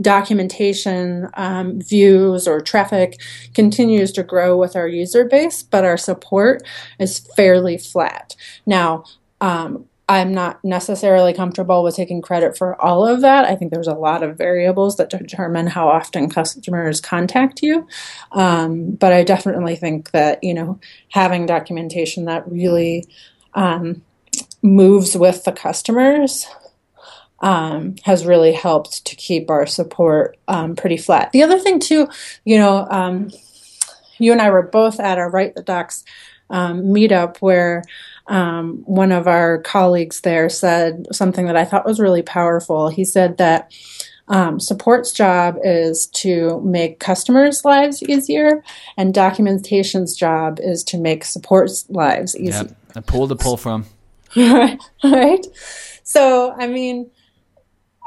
documentation 0.00 1.28
um, 1.34 1.80
views 1.80 2.46
or 2.46 2.60
traffic 2.60 3.20
continues 3.54 4.12
to 4.12 4.22
grow 4.22 4.56
with 4.56 4.76
our 4.76 4.86
user 4.86 5.24
base, 5.24 5.62
but 5.62 5.84
our 5.84 5.96
support 5.96 6.62
is 6.98 7.18
fairly 7.18 7.78
flat. 7.78 8.36
Now, 8.64 9.04
um, 9.40 9.86
I'm 10.08 10.32
not 10.32 10.64
necessarily 10.64 11.34
comfortable 11.34 11.84
with 11.84 11.94
taking 11.94 12.22
credit 12.22 12.56
for 12.56 12.80
all 12.80 13.06
of 13.06 13.20
that. 13.20 13.44
I 13.44 13.54
think 13.54 13.72
there's 13.72 13.86
a 13.86 13.92
lot 13.94 14.22
of 14.22 14.38
variables 14.38 14.96
that 14.96 15.10
determine 15.10 15.66
how 15.66 15.88
often 15.88 16.30
customers 16.30 17.00
contact 17.00 17.60
you. 17.62 17.86
Um, 18.32 18.92
but 18.92 19.12
I 19.12 19.22
definitely 19.22 19.76
think 19.76 20.12
that, 20.12 20.42
you 20.42 20.54
know, 20.54 20.80
having 21.10 21.44
documentation 21.44 22.24
that 22.24 22.50
really 22.50 23.04
um, 23.52 24.02
moves 24.62 25.14
with 25.14 25.44
the 25.44 25.52
customers 25.52 26.46
um, 27.40 27.96
has 28.04 28.24
really 28.24 28.52
helped 28.52 29.04
to 29.04 29.14
keep 29.14 29.50
our 29.50 29.66
support 29.66 30.38
um, 30.48 30.74
pretty 30.74 30.96
flat. 30.96 31.32
The 31.32 31.42
other 31.42 31.58
thing, 31.58 31.80
too, 31.80 32.08
you 32.44 32.56
know, 32.56 32.86
um, 32.90 33.30
you 34.18 34.32
and 34.32 34.40
I 34.40 34.50
were 34.50 34.62
both 34.62 34.98
at 34.98 35.18
our 35.18 35.30
Write 35.30 35.54
the 35.54 35.62
Docs 35.62 36.02
um, 36.50 36.84
meetup 36.84 37.36
where 37.38 37.84
um, 38.28 38.82
one 38.84 39.10
of 39.10 39.26
our 39.26 39.60
colleagues 39.62 40.20
there 40.20 40.48
said 40.48 41.06
something 41.12 41.46
that 41.46 41.56
I 41.56 41.64
thought 41.64 41.86
was 41.86 41.98
really 41.98 42.22
powerful. 42.22 42.88
He 42.88 43.04
said 43.04 43.38
that 43.38 43.72
um, 44.28 44.60
support's 44.60 45.12
job 45.12 45.56
is 45.64 46.06
to 46.08 46.60
make 46.60 47.00
customers' 47.00 47.64
lives 47.64 48.02
easier, 48.02 48.62
and 48.96 49.14
documentation's 49.14 50.14
job 50.14 50.58
is 50.60 50.84
to 50.84 50.98
make 50.98 51.24
support's 51.24 51.88
lives 51.88 52.36
easier. 52.36 52.64
Yep. 52.64 52.76
A 52.96 53.02
pull 53.02 53.28
to 53.28 53.36
pull 53.36 53.56
from. 53.56 53.86
right. 54.36 54.78
Right. 55.04 55.46
So, 56.02 56.52
I 56.52 56.66
mean, 56.66 57.10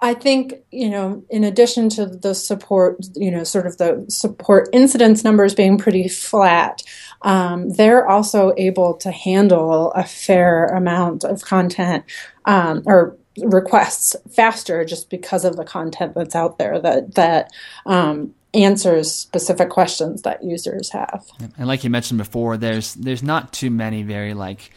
I 0.04 0.16
think, 0.16 0.56
you 0.72 0.90
know, 0.90 1.24
in 1.30 1.44
addition 1.44 1.90
to 1.90 2.08
the 2.08 2.34
support, 2.34 2.98
you 3.16 3.30
know, 3.30 3.44
sort 3.44 3.68
of 3.68 3.78
the 3.78 4.06
support 4.10 4.68
incidence 4.74 5.24
numbers 5.24 5.54
being 5.54 5.78
pretty 5.78 6.08
flat, 6.08 6.82
um, 7.22 7.70
they're 7.70 8.08
also 8.08 8.54
able 8.58 8.96
to 8.96 9.12
handle 9.12 9.92
a 9.92 10.04
fair 10.04 10.66
amount 10.68 11.24
of 11.24 11.42
content 11.42 12.04
um, 12.46 12.84
or 12.86 13.18
requests 13.38 14.16
faster 14.30 14.84
just 14.84 15.10
because 15.10 15.46
of 15.46 15.56
the 15.56 15.64
content 15.64 16.14
that's 16.16 16.36
out 16.36 16.58
there 16.58 16.80
that, 16.80 17.16
that, 17.16 17.52
um, 17.86 18.34
answers 18.54 19.12
specific 19.12 19.70
questions 19.70 20.24
that 20.24 20.44
users 20.44 20.90
have. 20.90 21.26
And 21.58 21.68
like 21.68 21.84
you 21.84 21.90
mentioned 21.90 22.18
before, 22.18 22.58
there's 22.58 22.94
there's 22.96 23.24
not 23.24 23.54
too 23.54 23.72
many 23.72 24.04
very 24.04 24.34
like 24.34 24.72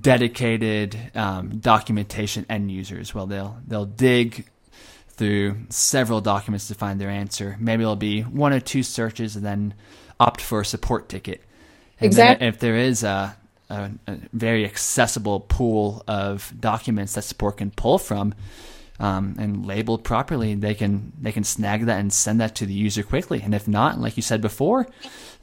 dedicated 0.00 0.98
um, 1.14 1.58
documentation 1.58 2.46
end 2.48 2.70
users. 2.70 3.14
Well, 3.14 3.26
they'll 3.26 3.58
they'll 3.66 3.86
dig 3.86 4.46
through 5.08 5.56
several 5.68 6.20
documents 6.20 6.68
to 6.68 6.74
find 6.74 7.00
their 7.00 7.10
answer. 7.10 7.56
Maybe 7.60 7.82
it'll 7.82 7.96
be 7.96 8.22
one 8.22 8.52
or 8.52 8.60
two 8.60 8.82
searches 8.82 9.36
and 9.36 9.44
then 9.44 9.74
opt 10.18 10.40
for 10.40 10.60
a 10.60 10.64
support 10.64 11.08
ticket. 11.08 11.42
And 12.02 12.06
Exact- 12.06 12.42
If 12.42 12.58
there 12.58 12.76
is 12.76 13.04
a, 13.04 13.36
a, 13.70 13.90
a 14.06 14.16
very 14.32 14.64
accessible 14.64 15.40
pool 15.40 16.02
of 16.08 16.52
documents 16.58 17.14
that 17.14 17.22
support 17.22 17.58
can 17.58 17.70
pull 17.70 17.98
from, 17.98 18.34
um, 19.00 19.34
and 19.38 19.66
labeled 19.66 20.04
properly, 20.04 20.54
they 20.54 20.74
can 20.74 21.12
they 21.20 21.32
can 21.32 21.44
snag 21.44 21.86
that 21.86 21.98
and 21.98 22.12
send 22.12 22.40
that 22.40 22.54
to 22.56 22.66
the 22.66 22.72
user 22.72 23.02
quickly. 23.02 23.40
And 23.42 23.54
if 23.54 23.66
not, 23.66 23.98
like 23.98 24.16
you 24.16 24.22
said 24.22 24.40
before, 24.40 24.86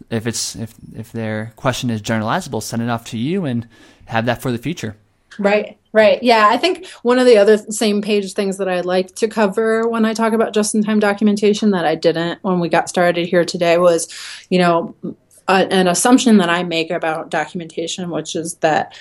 if 0.10 0.26
it's 0.26 0.56
if 0.56 0.74
if 0.96 1.12
their 1.12 1.52
question 1.58 1.90
is 1.90 2.02
generalizable, 2.02 2.64
send 2.64 2.82
it 2.82 2.90
off 2.90 3.06
to 3.06 3.18
you 3.18 3.46
and 3.46 3.68
have 4.06 4.26
that 4.28 4.42
for 4.42 4.52
the 4.52 4.58
future. 4.58 4.96
Right, 5.38 5.78
right. 5.94 6.22
Yeah, 6.24 6.48
I 6.50 6.58
think 6.58 6.88
one 7.02 7.20
of 7.20 7.26
the 7.26 7.38
other 7.38 7.58
same 7.58 8.02
page 8.02 8.34
things 8.34 8.58
that 8.58 8.68
I 8.68 8.82
like 8.82 9.16
to 9.16 9.28
cover 9.28 9.88
when 9.88 10.06
I 10.06 10.14
talk 10.14 10.34
about 10.34 10.54
just 10.54 10.74
in 10.74 10.84
time 10.84 11.00
documentation 11.00 11.72
that 11.72 11.86
I 11.86 11.96
didn't 11.96 12.44
when 12.44 12.60
we 12.60 12.70
got 12.70 12.90
started 12.90 13.28
here 13.28 13.46
today 13.46 13.78
was, 13.78 14.08
you 14.50 14.60
know, 14.60 14.96
an 15.50 15.88
assumption 15.88 16.38
that 16.38 16.50
I 16.50 16.64
make 16.64 16.92
about 16.92 17.30
documentation, 17.30 18.10
which 18.10 18.36
is 18.36 18.56
that 18.56 18.94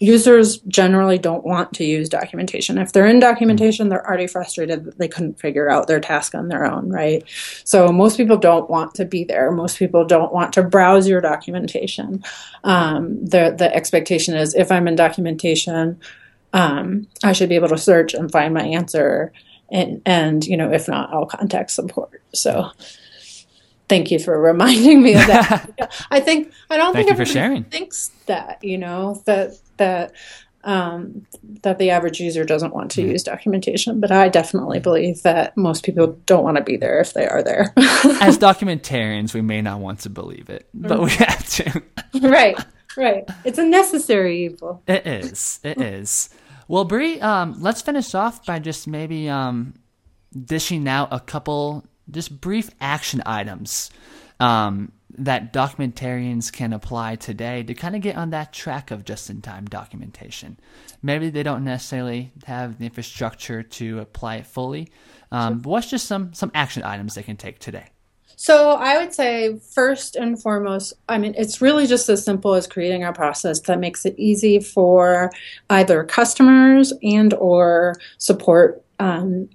users 0.00 0.58
generally 0.68 1.18
don't 1.18 1.44
want 1.44 1.72
to 1.72 1.84
use 1.84 2.08
documentation. 2.08 2.78
If 2.78 2.92
they're 2.92 3.06
in 3.06 3.20
documentation, 3.20 3.88
they're 3.88 4.06
already 4.06 4.26
frustrated 4.26 4.84
that 4.84 4.98
they 4.98 5.08
couldn't 5.08 5.40
figure 5.40 5.70
out 5.70 5.86
their 5.86 6.00
task 6.00 6.34
on 6.34 6.48
their 6.48 6.64
own, 6.64 6.90
right? 6.90 7.22
So 7.64 7.88
most 7.88 8.16
people 8.16 8.36
don't 8.36 8.68
want 8.68 8.94
to 8.96 9.04
be 9.04 9.24
there. 9.24 9.50
Most 9.50 9.78
people 9.78 10.04
don't 10.04 10.32
want 10.32 10.52
to 10.54 10.62
browse 10.62 11.08
your 11.08 11.20
documentation. 11.20 12.22
Um, 12.64 13.24
the 13.24 13.54
the 13.56 13.74
expectation 13.74 14.34
is 14.34 14.54
if 14.54 14.70
I'm 14.72 14.88
in 14.88 14.96
documentation, 14.96 16.00
um, 16.52 17.06
I 17.22 17.32
should 17.32 17.48
be 17.48 17.56
able 17.56 17.68
to 17.68 17.78
search 17.78 18.14
and 18.14 18.30
find 18.30 18.52
my 18.52 18.64
answer, 18.64 19.32
and 19.70 20.02
and 20.04 20.44
you 20.44 20.56
know 20.56 20.72
if 20.72 20.88
not, 20.88 21.12
I'll 21.12 21.26
contact 21.26 21.70
support. 21.70 22.20
So. 22.34 22.70
Thank 23.88 24.10
you 24.10 24.18
for 24.18 24.40
reminding 24.40 25.02
me 25.02 25.14
of 25.14 25.26
that. 25.26 26.06
I 26.10 26.20
think 26.20 26.52
I 26.70 26.76
don't 26.76 26.92
Thank 26.94 27.08
think 27.08 27.12
everybody 27.12 27.32
sharing. 27.32 27.64
thinks 27.64 28.10
that 28.26 28.62
you 28.62 28.78
know 28.78 29.22
that 29.26 29.58
that 29.76 30.12
um, 30.64 31.26
that 31.62 31.78
the 31.78 31.90
average 31.90 32.20
user 32.20 32.42
doesn't 32.44 32.74
want 32.74 32.90
to 32.92 33.02
use 33.02 33.22
documentation, 33.22 34.00
but 34.00 34.10
I 34.10 34.28
definitely 34.30 34.80
believe 34.80 35.22
that 35.22 35.56
most 35.56 35.84
people 35.84 36.18
don't 36.24 36.42
want 36.42 36.56
to 36.56 36.62
be 36.62 36.76
there 36.78 37.00
if 37.00 37.12
they 37.12 37.26
are 37.26 37.42
there. 37.42 37.72
As 37.76 38.38
documentarians, 38.38 39.34
we 39.34 39.42
may 39.42 39.60
not 39.60 39.80
want 39.80 40.00
to 40.00 40.10
believe 40.10 40.48
it, 40.48 40.66
but 40.72 41.00
we 41.02 41.10
have 41.10 41.46
to. 41.50 41.82
right, 42.22 42.58
right. 42.96 43.28
It's 43.44 43.58
a 43.58 43.64
necessary 43.64 44.46
evil. 44.46 44.82
It 44.86 45.06
is. 45.06 45.60
It 45.62 45.78
is. 45.80 46.30
Well, 46.66 46.86
Bree, 46.86 47.20
um, 47.20 47.56
let's 47.60 47.82
finish 47.82 48.14
off 48.14 48.46
by 48.46 48.58
just 48.58 48.88
maybe 48.88 49.28
um, 49.28 49.74
dishing 50.32 50.88
out 50.88 51.08
a 51.12 51.20
couple 51.20 51.84
just 52.10 52.40
brief 52.40 52.70
action 52.80 53.22
items 53.26 53.90
um, 54.40 54.92
that 55.16 55.52
documentarians 55.52 56.52
can 56.52 56.72
apply 56.72 57.16
today 57.16 57.62
to 57.62 57.74
kind 57.74 57.94
of 57.94 58.02
get 58.02 58.16
on 58.16 58.30
that 58.30 58.52
track 58.52 58.90
of 58.90 59.04
just-in-time 59.04 59.66
documentation. 59.66 60.58
Maybe 61.02 61.30
they 61.30 61.42
don't 61.42 61.64
necessarily 61.64 62.32
have 62.46 62.78
the 62.78 62.86
infrastructure 62.86 63.62
to 63.62 64.00
apply 64.00 64.36
it 64.36 64.46
fully, 64.46 64.88
um, 65.30 65.60
but 65.60 65.70
what's 65.70 65.90
just 65.90 66.06
some 66.06 66.34
some 66.34 66.50
action 66.54 66.82
items 66.82 67.14
they 67.14 67.22
can 67.22 67.36
take 67.36 67.58
today? 67.58 67.90
So 68.36 68.72
I 68.72 68.98
would 68.98 69.14
say 69.14 69.58
first 69.58 70.16
and 70.16 70.40
foremost, 70.40 70.92
I 71.08 71.18
mean, 71.18 71.34
it's 71.38 71.62
really 71.62 71.86
just 71.86 72.08
as 72.08 72.24
simple 72.24 72.54
as 72.54 72.66
creating 72.66 73.04
a 73.04 73.12
process 73.12 73.60
that 73.60 73.78
makes 73.78 74.04
it 74.04 74.14
easy 74.18 74.58
for 74.58 75.30
either 75.70 76.02
customers 76.04 76.92
and 77.02 77.32
or 77.34 77.94
support 78.18 78.84
um, 78.98 79.48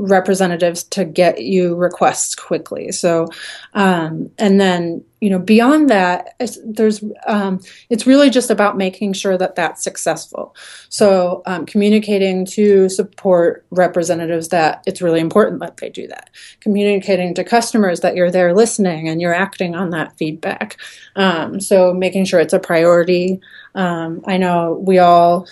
representatives 0.00 0.82
to 0.82 1.04
get 1.04 1.42
you 1.42 1.76
requests 1.76 2.34
quickly. 2.34 2.90
So, 2.90 3.28
um, 3.74 4.30
and 4.38 4.58
then 4.58 5.04
you 5.20 5.28
know 5.28 5.38
beyond 5.38 5.90
that, 5.90 6.34
it's, 6.40 6.58
there's 6.64 7.04
um, 7.26 7.60
it's 7.90 8.06
really 8.06 8.30
just 8.30 8.50
about 8.50 8.78
making 8.78 9.12
sure 9.12 9.36
that 9.36 9.56
that's 9.56 9.84
successful. 9.84 10.56
So, 10.88 11.42
um, 11.44 11.66
communicating 11.66 12.46
to 12.46 12.88
support 12.88 13.66
representatives 13.70 14.48
that 14.48 14.82
it's 14.86 15.02
really 15.02 15.20
important 15.20 15.60
that 15.60 15.76
they 15.76 15.90
do 15.90 16.06
that. 16.08 16.30
Communicating 16.60 17.34
to 17.34 17.44
customers 17.44 18.00
that 18.00 18.16
you're 18.16 18.30
there 18.30 18.54
listening 18.54 19.08
and 19.08 19.20
you're 19.20 19.34
acting 19.34 19.74
on 19.74 19.90
that 19.90 20.16
feedback. 20.16 20.78
Um, 21.14 21.60
so, 21.60 21.92
making 21.92 22.24
sure 22.24 22.40
it's 22.40 22.54
a 22.54 22.58
priority. 22.58 23.40
Um, 23.74 24.22
I 24.26 24.38
know 24.38 24.82
we 24.84 24.98
all 24.98 25.46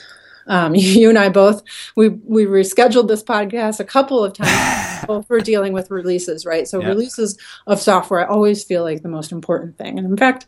um, 0.48 0.74
you 0.74 1.08
and 1.08 1.18
I 1.18 1.28
both 1.28 1.62
we 1.96 2.08
we 2.08 2.46
rescheduled 2.46 3.08
this 3.08 3.22
podcast 3.22 3.80
a 3.80 3.84
couple 3.84 4.24
of 4.24 4.32
times 4.32 5.24
for 5.26 5.40
dealing 5.40 5.72
with 5.72 5.90
releases, 5.90 6.44
right? 6.44 6.66
So 6.66 6.80
Yeah. 6.80 6.88
releases 6.88 7.38
of 7.66 7.80
software 7.80 8.20
I 8.20 8.32
always 8.32 8.64
feel 8.64 8.82
like 8.82 9.02
the 9.02 9.08
most 9.08 9.32
important 9.32 9.78
thing, 9.78 9.98
and 9.98 10.06
in 10.06 10.16
fact, 10.16 10.46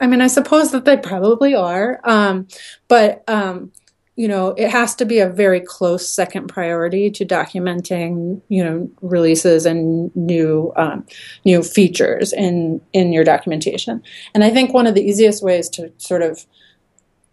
I 0.00 0.06
mean 0.06 0.20
I 0.22 0.28
suppose 0.28 0.70
that 0.72 0.84
they 0.84 0.96
probably 0.96 1.54
are, 1.54 2.00
um, 2.04 2.46
but 2.88 3.22
um, 3.28 3.72
you 4.14 4.28
know 4.28 4.48
it 4.56 4.70
has 4.70 4.94
to 4.96 5.04
be 5.04 5.18
a 5.18 5.28
very 5.28 5.60
close 5.60 6.08
second 6.08 6.48
priority 6.48 7.10
to 7.10 7.24
documenting 7.26 8.40
you 8.48 8.64
know 8.64 8.88
releases 9.02 9.66
and 9.66 10.14
new 10.16 10.72
um, 10.76 11.04
new 11.44 11.62
features 11.62 12.32
in 12.32 12.80
in 12.92 13.12
your 13.12 13.24
documentation. 13.24 14.02
And 14.34 14.42
I 14.44 14.50
think 14.50 14.72
one 14.72 14.86
of 14.86 14.94
the 14.94 15.02
easiest 15.02 15.42
ways 15.42 15.68
to 15.70 15.92
sort 15.98 16.22
of 16.22 16.46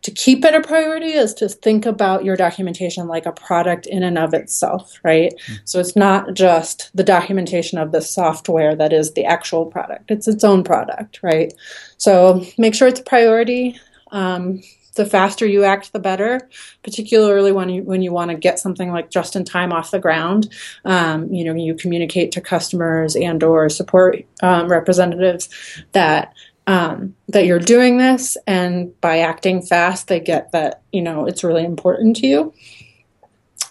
to 0.03 0.11
keep 0.11 0.45
it 0.45 0.53
a 0.53 0.61
priority 0.61 1.13
is 1.13 1.33
to 1.35 1.49
think 1.49 1.85
about 1.85 2.23
your 2.23 2.35
documentation 2.35 3.07
like 3.07 3.25
a 3.25 3.31
product 3.31 3.85
in 3.85 4.03
and 4.03 4.17
of 4.17 4.33
itself, 4.33 4.99
right? 5.03 5.33
So 5.65 5.79
it's 5.79 5.95
not 5.95 6.33
just 6.33 6.91
the 6.93 7.03
documentation 7.03 7.77
of 7.77 7.91
the 7.91 8.01
software 8.01 8.75
that 8.75 8.93
is 8.93 9.13
the 9.13 9.25
actual 9.25 9.65
product, 9.65 10.11
it's 10.11 10.27
its 10.27 10.43
own 10.43 10.63
product, 10.63 11.21
right? 11.23 11.53
So 11.97 12.45
make 12.57 12.75
sure 12.75 12.87
it's 12.87 12.99
a 12.99 13.03
priority. 13.03 13.79
Um, 14.11 14.61
the 14.95 15.05
faster 15.05 15.45
you 15.45 15.63
act, 15.63 15.91
the 15.91 15.99
better. 15.99 16.49
Particularly 16.83 17.51
when 17.51 17.69
you 17.69 17.83
when 17.83 18.01
you 18.01 18.11
want 18.11 18.29
to 18.31 18.37
get 18.37 18.59
something 18.59 18.91
like 18.91 19.09
just 19.09 19.35
in 19.35 19.43
time 19.43 19.73
off 19.73 19.89
the 19.91 19.99
ground, 19.99 20.53
um, 20.85 21.33
you 21.33 21.43
know, 21.43 21.55
you 21.55 21.73
communicate 21.73 22.31
to 22.33 22.41
customers 22.41 23.15
and 23.15 23.41
or 23.43 23.69
support 23.69 24.23
um, 24.41 24.69
representatives 24.69 25.49
that 25.93 26.33
um, 26.67 27.15
that 27.27 27.45
you're 27.45 27.59
doing 27.59 27.97
this, 27.97 28.37
and 28.47 28.99
by 29.01 29.19
acting 29.19 29.61
fast, 29.61 30.07
they 30.07 30.19
get 30.19 30.51
that 30.51 30.81
you 30.91 31.01
know 31.01 31.25
it's 31.25 31.43
really 31.43 31.65
important 31.65 32.15
to 32.17 32.27
you. 32.27 32.53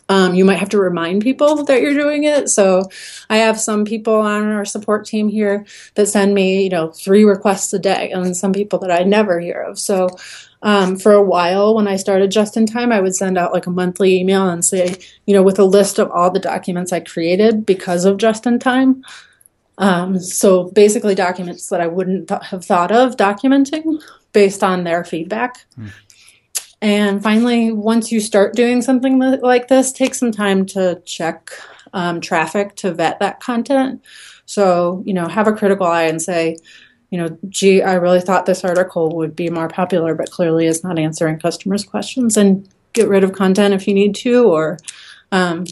Um, 0.09 0.35
you 0.35 0.45
might 0.45 0.59
have 0.59 0.69
to 0.71 0.79
remind 0.79 1.23
people 1.23 1.65
that 1.65 1.81
you're 1.81 1.95
doing 1.95 2.25
it. 2.25 2.51
So 2.51 2.83
I 3.31 3.39
have 3.39 3.59
some 3.59 3.87
people 3.87 4.17
on 4.17 4.45
our 4.45 4.67
support 4.67 5.07
team 5.07 5.29
here 5.29 5.65
that 5.95 6.07
send 6.07 6.35
me, 6.35 6.65
you 6.65 6.69
know, 6.69 6.91
three 6.91 7.25
requests 7.25 7.73
a 7.73 7.79
day, 7.79 8.11
and 8.11 8.37
some 8.37 8.53
people 8.53 8.79
that 8.81 8.91
I 8.91 9.05
never 9.05 9.41
hear 9.41 9.63
of. 9.63 9.79
So 9.79 10.09
um, 10.63 10.97
for 10.97 11.13
a 11.13 11.23
while, 11.23 11.75
when 11.75 11.89
I 11.89 11.97
started 11.97 12.31
just 12.31 12.57
in 12.57 12.67
time, 12.67 12.93
I 12.93 13.01
would 13.01 13.17
send 13.17 13.37
out 13.37 13.53
like 13.53 13.67
a 13.67 13.71
monthly 13.71 14.21
email 14.21 14.49
and 14.49 14.65
say, 14.65 14.97
you 15.27 15.35
know, 15.35 15.43
with 15.43 15.59
a 15.59 15.65
list 15.65 15.99
of 15.99 16.11
all 16.11 16.31
the 16.31 16.39
documents 16.39 16.93
I 16.93 17.01
created 17.01 17.67
because 17.67 18.05
of 18.05 18.19
just 18.19 18.47
in 18.47 18.59
time. 18.59 19.03
Um, 19.79 20.19
so 20.21 20.71
basically, 20.71 21.15
documents 21.15 21.69
that 21.69 21.81
I 21.81 21.87
wouldn't 21.87 22.29
th- 22.29 22.43
have 22.43 22.65
thought 22.65 22.93
of 22.93 23.17
documenting 23.17 24.03
based 24.33 24.63
on 24.63 24.85
their 24.85 25.05
feedback. 25.05 25.65
And 26.81 27.23
finally, 27.23 27.71
once 27.71 28.11
you 28.11 28.21
start 28.21 28.55
doing 28.55 28.83
something 28.83 29.19
li- 29.19 29.39
like 29.41 29.69
this, 29.69 29.93
take 29.93 30.15
some 30.15 30.33
time 30.33 30.67
to 30.67 31.01
check 31.05 31.51
um, 31.93 32.21
traffic 32.21 32.75
to 32.77 32.93
vet 32.93 33.21
that 33.21 33.41
content. 33.41 34.03
So, 34.47 35.03
you 35.07 35.15
know, 35.15 35.29
have 35.29 35.47
a 35.47 35.53
critical 35.53 35.87
eye 35.87 36.05
and 36.05 36.21
say, 36.21 36.57
you 37.11 37.19
know, 37.19 37.39
gee, 37.49 37.83
I 37.83 37.95
really 37.95 38.21
thought 38.21 38.47
this 38.47 38.65
article 38.65 39.15
would 39.17 39.37
be 39.37 39.49
more 39.51 39.69
popular, 39.69 40.15
but 40.15 40.31
clearly 40.31 40.67
is 40.67 40.83
not 40.83 40.99
answering 40.99 41.39
customers' 41.39 41.85
questions, 41.85 42.37
and 42.37 42.69
get 42.95 43.09
rid 43.09 43.23
of 43.23 43.33
content 43.33 43.75
if 43.75 43.87
you 43.87 43.95
need 43.95 44.15
to, 44.17 44.51
or 44.51 44.79
um, 45.31 45.67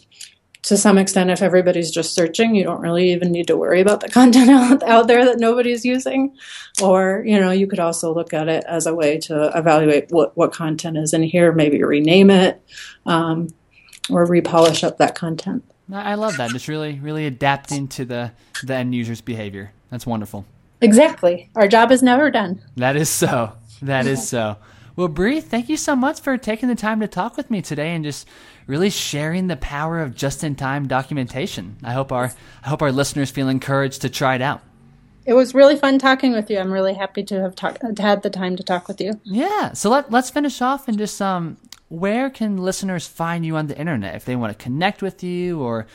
to 0.62 0.77
some 0.77 0.99
extent, 0.99 1.31
if 1.31 1.42
everybody's 1.42 1.90
just 1.90 2.14
searching, 2.14 2.55
you 2.55 2.64
don't 2.64 2.81
really 2.81 3.12
even 3.12 3.33
need 3.33 3.46
to 3.46 3.57
worry 3.57 3.81
about 3.81 4.01
the 4.01 4.09
content 4.09 4.51
out, 4.51 4.83
out 4.83 5.07
there 5.07 5.25
that 5.25 5.38
nobody's 5.38 5.85
using. 5.85 6.37
Or, 6.83 7.23
you 7.27 7.40
know, 7.40 7.51
you 7.51 7.66
could 7.66 7.81
also 7.81 8.14
look 8.14 8.35
at 8.35 8.49
it 8.49 8.64
as 8.68 8.87
a 8.87 8.94
way 8.94 9.18
to 9.20 9.57
evaluate 9.57 10.11
what, 10.11 10.37
what 10.37 10.53
content 10.53 10.96
is 10.96 11.14
in 11.14 11.23
here, 11.23 11.53
maybe 11.53 11.83
rename 11.83 12.31
it 12.31 12.62
um, 13.07 13.49
or 14.11 14.27
repolish 14.27 14.85
up 14.85 14.99
that 14.99 15.14
content. 15.14 15.64
I 15.92 16.14
love 16.14 16.37
that. 16.37 16.51
Just 16.51 16.68
really, 16.68 16.99
really 17.01 17.27
adapting 17.27 17.88
to 17.88 18.05
the 18.05 18.33
the 18.62 18.75
end 18.75 18.94
user's 18.94 19.20
behavior. 19.20 19.73
That's 19.90 20.07
wonderful. 20.07 20.44
Exactly. 20.81 21.51
Our 21.57 21.68
job 21.68 21.90
is 21.90 22.03
never 22.03 22.31
done. 22.31 22.62
That 22.77 22.96
is 22.96 23.09
so. 23.09 23.53
That 23.83 24.07
is 24.07 24.29
so. 24.29 24.57
Well, 24.96 25.09
Bree, 25.09 25.40
thank 25.40 25.68
you 25.68 25.77
so 25.77 25.96
much 25.96 26.20
for 26.20 26.37
taking 26.37 26.68
the 26.68 26.75
time 26.75 27.01
to 27.01 27.09
talk 27.09 27.37
with 27.37 27.51
me 27.51 27.62
today 27.62 27.94
and 27.94 28.05
just 28.05 28.29
really 28.71 28.89
sharing 28.89 29.49
the 29.49 29.57
power 29.57 30.01
of 30.01 30.15
just-in-time 30.15 30.87
documentation. 30.89 31.77
I 31.83 31.93
hope 31.93 32.13
our 32.13 32.33
I 32.65 32.69
hope 32.69 32.81
our 32.81 32.93
listeners 32.93 33.31
feel 33.31 33.49
encouraged 33.49 34.03
to 34.03 34.09
try 34.09 34.37
it 34.37 34.43
out. 34.43 34.63
It 35.27 35.35
was 35.35 35.55
really 35.55 35.77
fun 35.77 35.99
talking 35.99 36.33
with 36.33 36.49
you. 36.49 36.59
I'm 36.59 36.73
really 36.73 36.95
happy 36.95 37.23
to 37.25 37.41
have 37.43 37.55
talk- 37.55 37.79
had 37.99 38.23
the 38.23 38.31
time 38.31 38.57
to 38.57 38.63
talk 38.63 38.89
with 38.89 39.01
you. 39.01 39.21
Yeah. 39.25 39.73
So 39.73 39.91
let 39.91 40.11
let's 40.11 40.31
finish 40.31 40.63
off 40.63 40.89
and 40.89 40.97
just 40.97 41.21
um 41.21 41.57
where 41.89 42.31
can 42.31 42.57
listeners 42.57 43.07
find 43.07 43.45
you 43.45 43.57
on 43.57 43.67
the 43.67 43.77
internet 43.77 44.15
if 44.15 44.25
they 44.25 44.37
want 44.37 44.57
to 44.57 44.63
connect 44.65 45.03
with 45.03 45.23
you 45.25 45.61
or 45.61 45.87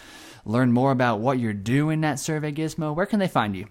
learn 0.45 0.71
more 0.71 0.91
about 0.91 1.21
what 1.21 1.39
you're 1.39 1.53
doing 1.53 2.03
at 2.03 2.19
Survey 2.19 2.51
Gizmo, 2.51 2.93
where 2.93 3.05
can 3.05 3.19
they 3.19 3.27
find 3.27 3.55
you? 3.55 3.65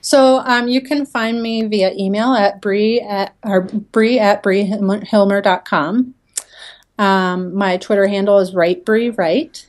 So 0.00 0.38
um, 0.38 0.66
you 0.66 0.82
can 0.82 1.06
find 1.06 1.40
me 1.40 1.62
via 1.64 1.92
email 1.94 2.34
at 2.34 2.60
brie 2.60 3.00
at 3.00 3.34
or 3.44 3.62
brie 3.62 4.18
at 4.18 4.42
briehilmer.com. 4.42 6.14
Um, 6.98 7.54
my 7.54 7.76
Twitter 7.78 8.06
handle 8.06 8.38
is 8.38 8.54
right 8.54 8.84
brie 8.84 9.10
right. 9.10 9.66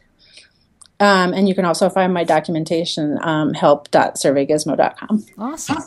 Um, 0.99 1.33
and 1.33 1.49
you 1.49 1.55
can 1.55 1.65
also 1.65 1.89
find 1.89 2.13
my 2.13 2.23
documentation 2.23 3.17
um, 3.23 3.53
help.surveygizmo.com. 3.53 5.25
Awesome. 5.37 5.77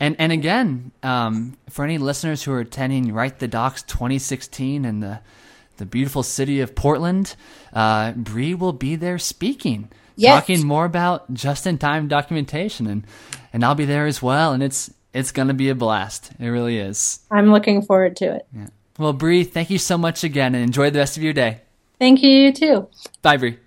And 0.00 0.14
and 0.18 0.30
again, 0.30 0.92
um, 1.02 1.56
for 1.68 1.84
any 1.84 1.98
listeners 1.98 2.42
who 2.42 2.52
are 2.52 2.60
attending 2.60 3.12
Write 3.12 3.38
the 3.38 3.48
Docs 3.48 3.82
2016 3.84 4.84
in 4.84 5.00
the 5.00 5.20
the 5.78 5.86
beautiful 5.86 6.22
city 6.22 6.60
of 6.60 6.74
Portland, 6.74 7.34
uh, 7.72 8.12
Brie 8.12 8.54
will 8.54 8.72
be 8.72 8.96
there 8.96 9.18
speaking, 9.18 9.90
Yes. 10.16 10.40
talking 10.40 10.66
more 10.66 10.84
about 10.84 11.32
just-in-time 11.32 12.08
documentation, 12.08 12.86
and 12.86 13.04
and 13.52 13.64
I'll 13.64 13.74
be 13.76 13.84
there 13.84 14.06
as 14.06 14.20
well. 14.22 14.52
And 14.52 14.62
it's 14.62 14.92
it's 15.12 15.32
gonna 15.32 15.54
be 15.54 15.68
a 15.68 15.74
blast. 15.74 16.30
It 16.38 16.48
really 16.48 16.78
is. 16.78 17.20
I'm 17.30 17.50
looking 17.50 17.82
forward 17.82 18.16
to 18.16 18.36
it. 18.36 18.46
Well, 18.98 19.12
Brie, 19.12 19.44
thank 19.44 19.70
you 19.70 19.78
so 19.78 19.96
much 19.96 20.24
again, 20.24 20.54
and 20.54 20.64
enjoy 20.64 20.90
the 20.90 20.98
rest 20.98 21.16
of 21.16 21.22
your 21.22 21.32
day. 21.32 21.60
Thank 21.98 22.22
you, 22.22 22.30
you 22.30 22.52
too. 22.52 22.88
Bye, 23.22 23.36
Brie. 23.36 23.58